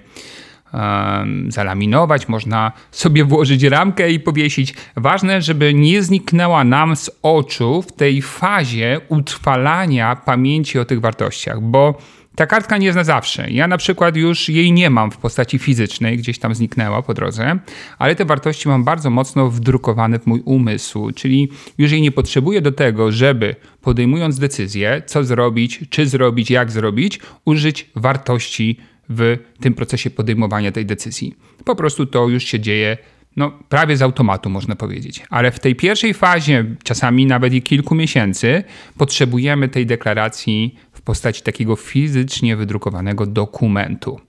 um, 0.72 1.52
zalaminować, 1.52 2.28
można 2.28 2.72
sobie 2.90 3.24
włożyć 3.24 3.62
ramkę 3.62 4.10
i 4.10 4.20
powiesić. 4.20 4.74
Ważne, 4.96 5.42
żeby 5.42 5.74
nie 5.74 6.02
zniknęła 6.02 6.64
nam 6.64 6.96
z 6.96 7.10
oczu 7.22 7.82
w 7.82 7.92
tej 7.92 8.22
fazie 8.22 9.00
utrwalania 9.08 10.16
pamięci 10.16 10.78
o 10.78 10.84
tych 10.84 11.00
wartościach, 11.00 11.60
bo 11.60 11.98
ta 12.36 12.46
kartka 12.46 12.78
nie 12.78 12.86
jest 12.86 12.96
na 12.96 13.04
zawsze. 13.04 13.50
Ja 13.50 13.66
na 13.66 13.78
przykład 13.78 14.16
już 14.16 14.48
jej 14.48 14.72
nie 14.72 14.90
mam 14.90 15.10
w 15.10 15.16
postaci 15.16 15.58
fizycznej, 15.58 16.18
gdzieś 16.18 16.38
tam 16.38 16.54
zniknęła 16.54 17.02
po 17.02 17.14
drodze, 17.14 17.58
ale 17.98 18.14
te 18.14 18.24
wartości 18.24 18.68
mam 18.68 18.84
bardzo 18.84 19.10
mocno 19.10 19.50
wdrukowane 19.50 20.18
w 20.18 20.26
mój 20.26 20.42
umysł, 20.44 21.10
czyli 21.10 21.48
już 21.78 21.92
jej 21.92 22.02
nie 22.02 22.12
potrzebuję 22.12 22.60
do 22.60 22.72
tego, 22.72 23.12
żeby 23.12 23.56
podejmując 23.80 24.38
decyzję, 24.38 25.02
co 25.06 25.24
zrobić, 25.24 25.80
czy 25.90 26.06
zrobić, 26.06 26.50
jak 26.50 26.70
zrobić, 26.70 27.20
użyć 27.44 27.90
wartości 27.94 28.76
w 29.08 29.38
tym 29.60 29.74
procesie 29.74 30.10
podejmowania 30.10 30.72
tej 30.72 30.86
decyzji. 30.86 31.34
Po 31.64 31.76
prostu 31.76 32.06
to 32.06 32.28
już 32.28 32.44
się 32.44 32.60
dzieje 32.60 32.96
no, 33.36 33.52
prawie 33.68 33.96
z 33.96 34.02
automatu, 34.02 34.50
można 34.50 34.76
powiedzieć. 34.76 35.22
Ale 35.30 35.50
w 35.50 35.60
tej 35.60 35.76
pierwszej 35.76 36.14
fazie, 36.14 36.64
czasami 36.82 37.26
nawet 37.26 37.52
i 37.52 37.62
kilku 37.62 37.94
miesięcy, 37.94 38.64
potrzebujemy 38.98 39.68
tej 39.68 39.86
deklaracji 39.86 40.74
w 40.92 41.00
postaci 41.02 41.42
takiego 41.42 41.76
fizycznie 41.76 42.56
wydrukowanego 42.56 43.26
dokumentu. 43.26 44.20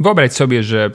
Wyobraź 0.00 0.32
sobie, 0.32 0.62
że 0.62 0.90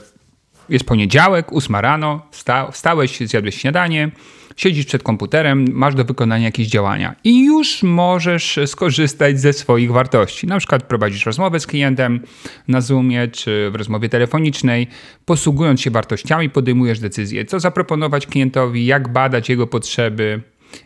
jest 0.68 0.84
poniedziałek, 0.84 1.52
ósma 1.52 1.80
rano, 1.80 2.26
wstałeś, 2.72 3.18
zjadłeś 3.20 3.60
śniadanie, 3.60 4.10
siedzisz 4.58 4.86
przed 4.86 5.02
komputerem, 5.02 5.66
masz 5.72 5.94
do 5.94 6.04
wykonania 6.04 6.44
jakieś 6.44 6.66
działania 6.66 7.14
i 7.24 7.44
już 7.44 7.82
możesz 7.82 8.58
skorzystać 8.66 9.40
ze 9.40 9.52
swoich 9.52 9.92
wartości. 9.92 10.46
Na 10.46 10.58
przykład 10.58 10.82
prowadzisz 10.82 11.26
rozmowę 11.26 11.60
z 11.60 11.66
klientem 11.66 12.20
na 12.68 12.80
Zoomie 12.80 13.28
czy 13.28 13.70
w 13.70 13.74
rozmowie 13.74 14.08
telefonicznej, 14.08 14.86
posługując 15.24 15.80
się 15.80 15.90
wartościami, 15.90 16.50
podejmujesz 16.50 17.00
decyzję, 17.00 17.44
co 17.44 17.60
zaproponować 17.60 18.26
klientowi, 18.26 18.86
jak 18.86 19.12
badać 19.12 19.48
jego 19.48 19.66
potrzeby, 19.66 20.42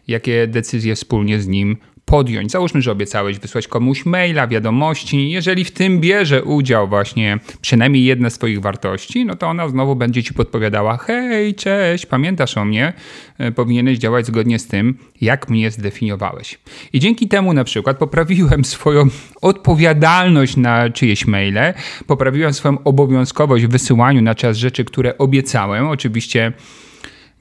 jakie 0.09 0.47
decyzje 0.47 0.95
wspólnie 0.95 1.41
z 1.41 1.49
nim 1.49 1.77
podjąć. 2.13 2.53
Załóżmy, 2.53 2.83
że 2.83 2.93
obiecałeś 2.93 3.39
wysłać 3.39 3.69
komuś 3.69 4.07
maila, 4.07 4.47
wiadomości. 4.47 5.31
Jeżeli 5.31 5.65
w 5.65 5.71
tym 5.71 6.01
bierze 6.01 6.45
udział 6.45 6.89
właśnie 6.89 7.39
przynajmniej 7.61 8.05
jedna 8.05 8.31
z 8.31 8.39
Twoich 8.39 8.61
wartości, 8.61 9.25
no 9.25 9.37
to 9.37 9.47
ona 9.47 9.69
znowu 9.69 9.97
będzie 9.97 10.23
Ci 10.23 10.35
podpowiadała: 10.35 10.97
hej, 10.97 11.55
cześć, 11.55 12.07
pamiętasz 12.07 12.57
o 12.57 12.65
mnie? 12.65 12.93
E, 13.39 13.53
powinieneś 13.53 13.99
działać 13.99 14.27
zgodnie 14.27 14.59
z 14.59 14.67
tym, 14.67 14.99
jak 15.21 15.49
mnie 15.49 15.71
zdefiniowałeś. 15.71 16.59
I 16.93 17.01
dzięki 17.01 17.29
temu 17.29 17.53
na 17.53 17.65
przykład 17.65 17.99
poprawiłem 17.99 18.65
swoją 18.65 19.07
odpowiadalność 19.43 20.57
na 20.57 20.91
czyjeś 20.91 21.27
maile, 21.27 21.75
poprawiłem 22.07 22.55
swoją 22.55 22.85
obowiązkowość 22.85 23.65
w 23.65 23.71
wysyłaniu 23.71 24.23
na 24.23 24.35
czas 24.35 24.57
rzeczy, 24.57 24.85
które 24.85 25.19
obiecałem. 25.19 25.89
Oczywiście 25.89 26.53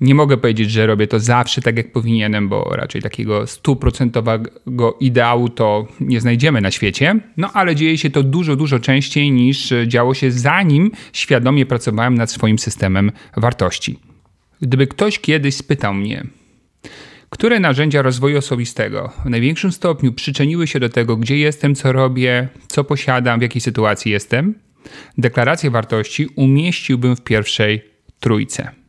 nie 0.02 0.16
mogę 0.16 0.38
powiedzieć, 0.38 0.72
że 0.72 0.88
robię 0.88 1.08
to 1.08 1.20
zawsze 1.20 1.62
tak, 1.62 1.78
jak 1.78 1.92
powinienem, 1.92 2.50
bo 2.50 2.72
raczej 2.76 3.02
takiego 3.02 3.48
stuprocentowego 3.48 4.98
ideału 5.00 5.50
to 5.50 5.88
nie 6.00 6.22
znajdziemy 6.22 6.62
na 6.62 6.72
świecie. 6.72 7.20
No 7.38 7.52
ale 7.54 7.76
dzieje 7.76 7.98
się 7.98 8.10
to 8.10 8.24
dużo, 8.24 8.56
dużo 8.56 8.80
częściej 8.80 9.32
niż 9.32 9.74
działo 9.88 10.14
się 10.14 10.32
zanim 10.32 10.92
świadomie 11.14 11.66
pracowałem 11.66 12.16
nad 12.16 12.32
swoim 12.32 12.60
systemem 12.60 13.12
wartości. 13.38 14.00
Gdyby 14.62 14.88
ktoś 14.88 15.20
kiedyś 15.20 15.56
spytał 15.56 15.94
mnie, 15.94 16.24
które 17.30 17.60
narzędzia 17.60 18.02
rozwoju 18.02 18.38
osobistego 18.38 19.12
w 19.26 19.30
największym 19.30 19.72
stopniu 19.72 20.14
przyczyniły 20.14 20.68
się 20.68 20.80
do 20.80 20.90
tego, 20.90 21.18
gdzie 21.18 21.38
jestem, 21.38 21.76
co 21.76 21.92
robię, 21.92 22.50
co 22.68 22.84
posiadam, 22.84 23.40
w 23.40 23.42
jakiej 23.42 23.62
sytuacji 23.62 24.12
jestem, 24.12 24.56
deklarację 25.18 25.70
wartości 25.72 26.28
umieściłbym 26.36 27.16
w 27.16 27.22
pierwszej 27.22 27.82
trójce. 28.20 28.81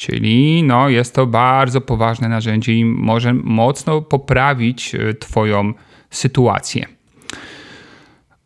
Czyli 0.00 0.62
no, 0.62 0.88
jest 0.88 1.14
to 1.14 1.26
bardzo 1.26 1.80
poważne 1.80 2.28
narzędzie 2.28 2.74
i 2.74 2.84
może 2.84 3.34
mocno 3.34 4.02
poprawić 4.02 4.94
e, 4.94 5.14
Twoją 5.14 5.72
sytuację. 6.10 6.86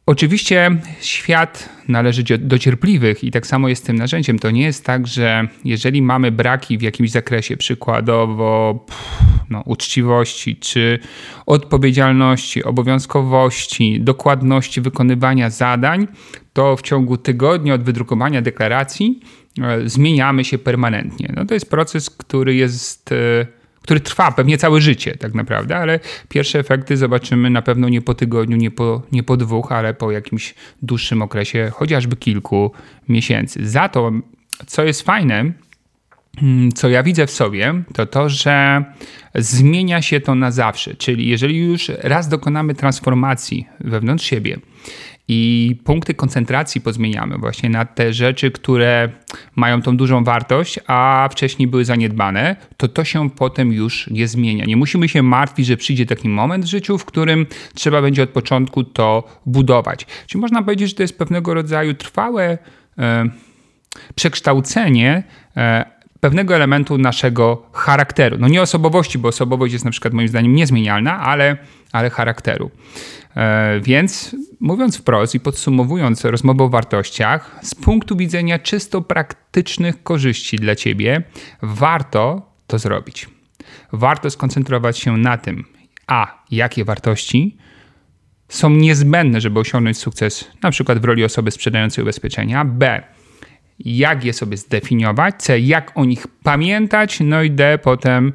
Oczywiście 0.07 0.71
świat 1.01 1.69
należy 1.89 2.25
do 2.39 2.59
cierpliwych 2.59 3.25
i 3.25 3.31
tak 3.31 3.47
samo 3.47 3.69
jest 3.69 3.83
z 3.83 3.87
tym 3.87 3.97
narzędziem. 3.97 4.39
To 4.39 4.51
nie 4.51 4.63
jest 4.63 4.85
tak, 4.85 5.07
że 5.07 5.49
jeżeli 5.65 6.03
mamy 6.03 6.33
braki 6.33 6.79
w 6.79 6.83
jakimś 6.83 7.11
zakresie, 7.11 7.57
przykładowo 7.57 8.85
no, 9.51 9.63
uczciwości, 9.67 10.57
czy 10.57 10.99
odpowiedzialności, 11.47 12.65
obowiązkowości, 12.65 14.01
dokładności 14.01 14.81
wykonywania 14.81 15.51
zadań, 15.51 16.07
to 16.53 16.77
w 16.77 16.83
ciągu 16.83 17.17
tygodnia 17.17 17.75
od 17.75 17.83
wydrukowania 17.83 18.43
deklaracji 18.43 19.21
zmieniamy 19.85 20.45
się 20.45 20.59
permanentnie. 20.59 21.33
No, 21.37 21.45
to 21.45 21.55
jest 21.55 21.71
proces, 21.71 22.11
który 22.11 22.55
jest 22.55 23.13
e, 23.13 23.47
który 23.85 24.01
trwa 24.01 24.33
pewnie 24.33 24.59
całe 24.59 24.81
życie 24.81 25.17
tak 25.17 25.35
naprawdę, 25.35 25.77
ale 25.77 26.01
pierwsze 26.29 26.59
efekty 26.59 26.97
zobaczymy 26.97 27.51
na 27.51 27.63
pewno 27.63 27.89
nie 27.89 28.03
po 28.03 28.15
tygodniu, 28.15 28.57
nie 28.57 28.71
po, 28.71 29.03
nie 29.13 29.23
po 29.23 29.37
dwóch, 29.37 29.73
ale 29.73 29.95
po 29.95 30.11
jakimś 30.11 30.55
dłuższym 30.83 31.23
okresie, 31.23 31.71
chociażby 31.75 32.17
kilku 32.17 32.73
miesięcy. 33.09 33.69
Za 33.69 33.89
to, 33.89 34.13
co 34.67 34.85
jest 34.85 35.03
fajne, 35.03 35.53
co 36.75 36.89
ja 36.89 37.03
widzę 37.03 37.27
w 37.27 37.31
sobie, 37.31 37.75
to 37.95 38.07
to, 38.07 38.29
że 38.29 38.85
zmienia 39.35 40.03
się 40.03 40.21
to 40.21 40.35
na 40.35 40.51
zawsze. 40.51 40.95
Czyli 40.95 41.29
jeżeli 41.29 41.59
już 41.59 41.91
raz 42.03 42.29
dokonamy 42.29 42.75
transformacji 42.75 43.67
wewnątrz 43.81 44.25
siebie, 44.25 44.59
i 45.29 45.77
punkty 45.85 46.15
koncentracji 46.15 46.81
pozmieniamy 46.81 47.39
właśnie 47.39 47.71
na 47.71 47.85
te 47.85 48.13
rzeczy, 48.13 48.51
które 48.51 49.09
mają 49.57 49.83
tą 49.83 49.97
dużą 49.97 50.25
wartość, 50.25 50.81
a 50.87 51.29
wcześniej 51.33 51.69
były 51.69 51.85
zaniedbane, 51.85 52.57
to 52.77 52.89
to 52.89 53.05
się 53.05 53.31
potem 53.31 53.73
już 53.73 54.11
nie 54.11 54.29
zmienia. 54.29 54.65
Nie 54.65 54.77
musimy 54.77 55.09
się 55.09 55.23
martwić, 55.23 55.67
że 55.67 55.77
przyjdzie 55.77 56.07
taki 56.07 56.29
moment 56.29 56.65
w 56.65 56.69
życiu, 56.69 56.99
w 56.99 57.05
którym 57.05 57.47
trzeba 57.75 58.03
będzie 58.03 58.23
od 58.23 58.31
początku 58.31 58.85
to 58.85 59.29
budować. 59.47 60.07
Czyli 60.27 60.41
można 60.41 60.63
powiedzieć, 60.63 60.89
że 60.89 60.95
to 60.95 61.03
jest 61.03 61.19
pewnego 61.19 61.55
rodzaju 61.55 61.95
trwałe 61.95 62.59
e, 62.99 63.29
przekształcenie 64.15 65.23
e, 65.57 65.95
pewnego 66.25 66.57
elementu 66.57 66.99
naszego 66.99 67.67
charakteru. 67.73 68.37
No 68.39 68.49
nie 68.49 68.63
osobowości, 68.63 69.19
bo 69.19 69.29
osobowość 69.29 69.73
jest 69.73 69.85
na 69.85 69.91
przykład 69.91 70.15
moim 70.15 70.29
zdaniem 70.29 70.55
niezmienialna, 70.55 71.21
ale, 71.21 71.57
ale 71.93 72.11
charakteru. 72.11 72.71
E, 73.37 73.81
więc 73.81 74.37
mówiąc 74.61 74.97
wprost 74.99 75.35
i 75.35 75.41
podsumowując 75.41 76.25
rozmowę 76.25 76.65
o 76.65 76.69
wartościach, 76.69 77.59
z 77.63 77.75
punktu 77.75 78.17
widzenia 78.17 78.59
czysto 78.59 79.03
praktycznych 79.03 80.03
korzyści 80.03 80.57
dla 80.57 80.75
ciebie, 80.75 81.23
warto 81.63 82.53
to 82.67 82.79
zrobić. 82.79 83.29
Warto 83.93 84.31
skoncentrować 84.31 84.99
się 84.99 85.17
na 85.17 85.39
tym, 85.39 85.65
a 86.07 86.43
jakie 86.51 86.85
wartości 86.85 87.57
są 88.49 88.71
niezbędne, 88.71 89.41
żeby 89.41 89.61
osiągnąć 89.61 89.99
sukces, 89.99 90.51
na 90.63 90.71
przykład 90.71 90.99
w 90.99 91.05
roli 91.05 91.25
osoby 91.25 91.51
sprzedającej 91.51 92.03
ubezpieczenia, 92.03 92.65
b 92.65 93.03
jak 93.79 94.25
je 94.25 94.33
sobie 94.33 94.57
zdefiniować, 94.57 95.35
C, 95.39 95.61
jak 95.61 95.93
o 95.95 96.05
nich 96.05 96.27
pamiętać, 96.43 97.21
no 97.21 97.43
i 97.43 97.51
D, 97.51 97.79
potem 97.83 98.33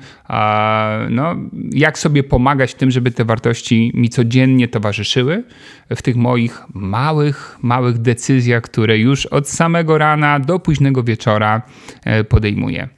no, 1.09 1.35
jak 1.71 1.99
sobie 1.99 2.23
pomagać 2.23 2.73
tym, 2.73 2.91
żeby 2.91 3.11
te 3.11 3.25
wartości 3.25 3.91
mi 3.93 4.09
codziennie 4.09 4.67
towarzyszyły 4.67 5.43
w 5.95 6.01
tych 6.01 6.15
moich 6.15 6.63
małych, 6.73 7.57
małych 7.61 7.97
decyzjach, 7.97 8.63
które 8.63 8.97
już 8.97 9.25
od 9.25 9.49
samego 9.49 9.97
rana 9.97 10.39
do 10.39 10.59
późnego 10.59 11.03
wieczora 11.03 11.61
e, 12.03 12.23
podejmuję. 12.23 12.89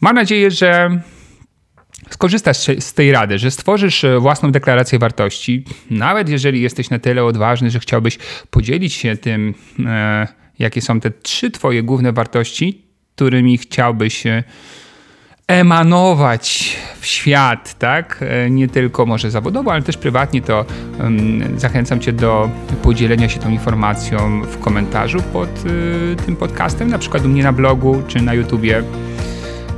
Mam 0.00 0.14
nadzieję, 0.14 0.50
że 0.50 1.00
skorzystasz 2.10 2.58
z 2.78 2.94
tej 2.94 3.12
rady, 3.12 3.38
że 3.38 3.50
stworzysz 3.50 4.04
e, 4.04 4.18
własną 4.18 4.52
deklarację 4.52 4.98
wartości, 4.98 5.64
nawet 5.90 6.28
jeżeli 6.28 6.60
jesteś 6.62 6.90
na 6.90 6.98
tyle 6.98 7.24
odważny, 7.24 7.70
że 7.70 7.80
chciałbyś 7.80 8.18
podzielić 8.50 8.92
się 8.92 9.16
tym 9.16 9.54
e, 9.86 10.43
jakie 10.58 10.82
są 10.82 11.00
te 11.00 11.10
trzy 11.10 11.50
Twoje 11.50 11.82
główne 11.82 12.12
wartości, 12.12 12.82
którymi 13.14 13.58
chciałbyś 13.58 14.24
emanować 15.46 16.76
w 17.00 17.06
świat, 17.06 17.78
tak? 17.78 18.20
E, 18.22 18.50
nie 18.50 18.68
tylko 18.68 19.06
może 19.06 19.30
zawodowo, 19.30 19.72
ale 19.72 19.82
też 19.82 19.96
prywatnie, 19.96 20.42
to 20.42 20.64
um, 21.00 21.60
zachęcam 21.60 22.00
Cię 22.00 22.12
do 22.12 22.50
podzielenia 22.82 23.28
się 23.28 23.40
tą 23.40 23.50
informacją 23.50 24.42
w 24.42 24.58
komentarzu 24.58 25.22
pod 25.32 25.48
y, 25.66 26.16
tym 26.26 26.36
podcastem, 26.36 26.90
na 26.90 26.98
przykład 26.98 27.24
u 27.24 27.28
mnie 27.28 27.42
na 27.42 27.52
blogu 27.52 28.02
czy 28.08 28.22
na 28.22 28.34
YouTubie. 28.34 28.82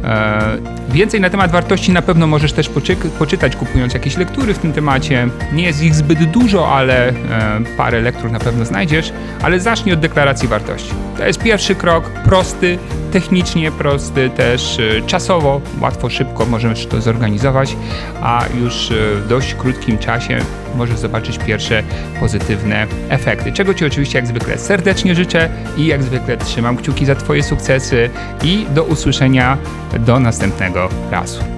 E, 0.06 0.58
więcej 0.88 1.20
na 1.20 1.30
temat 1.30 1.50
wartości 1.50 1.92
na 1.92 2.02
pewno 2.02 2.26
możesz 2.26 2.52
też 2.52 2.70
poczytać, 3.18 3.56
kupując 3.56 3.94
jakieś 3.94 4.16
lektury 4.16 4.54
w 4.54 4.58
tym 4.58 4.72
temacie. 4.72 5.28
Nie 5.52 5.64
jest 5.64 5.82
ich 5.82 5.94
zbyt 5.94 6.30
dużo, 6.30 6.76
ale 6.76 7.08
e, 7.08 7.14
parę 7.76 8.00
lektur 8.00 8.30
na 8.30 8.38
pewno 8.38 8.64
znajdziesz. 8.64 9.12
Ale 9.42 9.60
zacznij 9.60 9.94
od 9.94 10.00
deklaracji 10.00 10.48
wartości. 10.48 10.90
To 11.16 11.26
jest 11.26 11.42
pierwszy 11.42 11.74
krok, 11.74 12.04
prosty, 12.04 12.78
technicznie 13.16 13.72
prosty, 13.72 14.30
też 14.30 14.78
e, 14.78 15.02
czasowo, 15.02 15.60
łatwo, 15.80 16.10
szybko 16.10 16.46
możesz 16.46 16.86
to 16.86 17.00
zorganizować, 17.00 17.76
a 18.22 18.44
już 18.60 18.92
w 18.92 19.28
dość 19.28 19.54
krótkim 19.54 19.98
czasie 19.98 20.38
możesz 20.74 20.98
zobaczyć 20.98 21.38
pierwsze 21.38 21.82
pozytywne 22.20 22.86
efekty. 23.08 23.52
Czego 23.52 23.74
Ci 23.74 23.84
oczywiście 23.84 24.18
jak 24.18 24.26
zwykle 24.26 24.58
serdecznie 24.58 25.14
życzę 25.14 25.48
i 25.76 25.86
jak 25.86 26.02
zwykle 26.02 26.36
trzymam 26.36 26.76
kciuki 26.76 27.06
za 27.06 27.14
Twoje 27.14 27.42
sukcesy 27.42 28.10
i 28.42 28.66
do 28.74 28.84
usłyszenia 28.84 29.58
do 29.98 30.20
następnego 30.20 30.88
razu. 31.10 31.55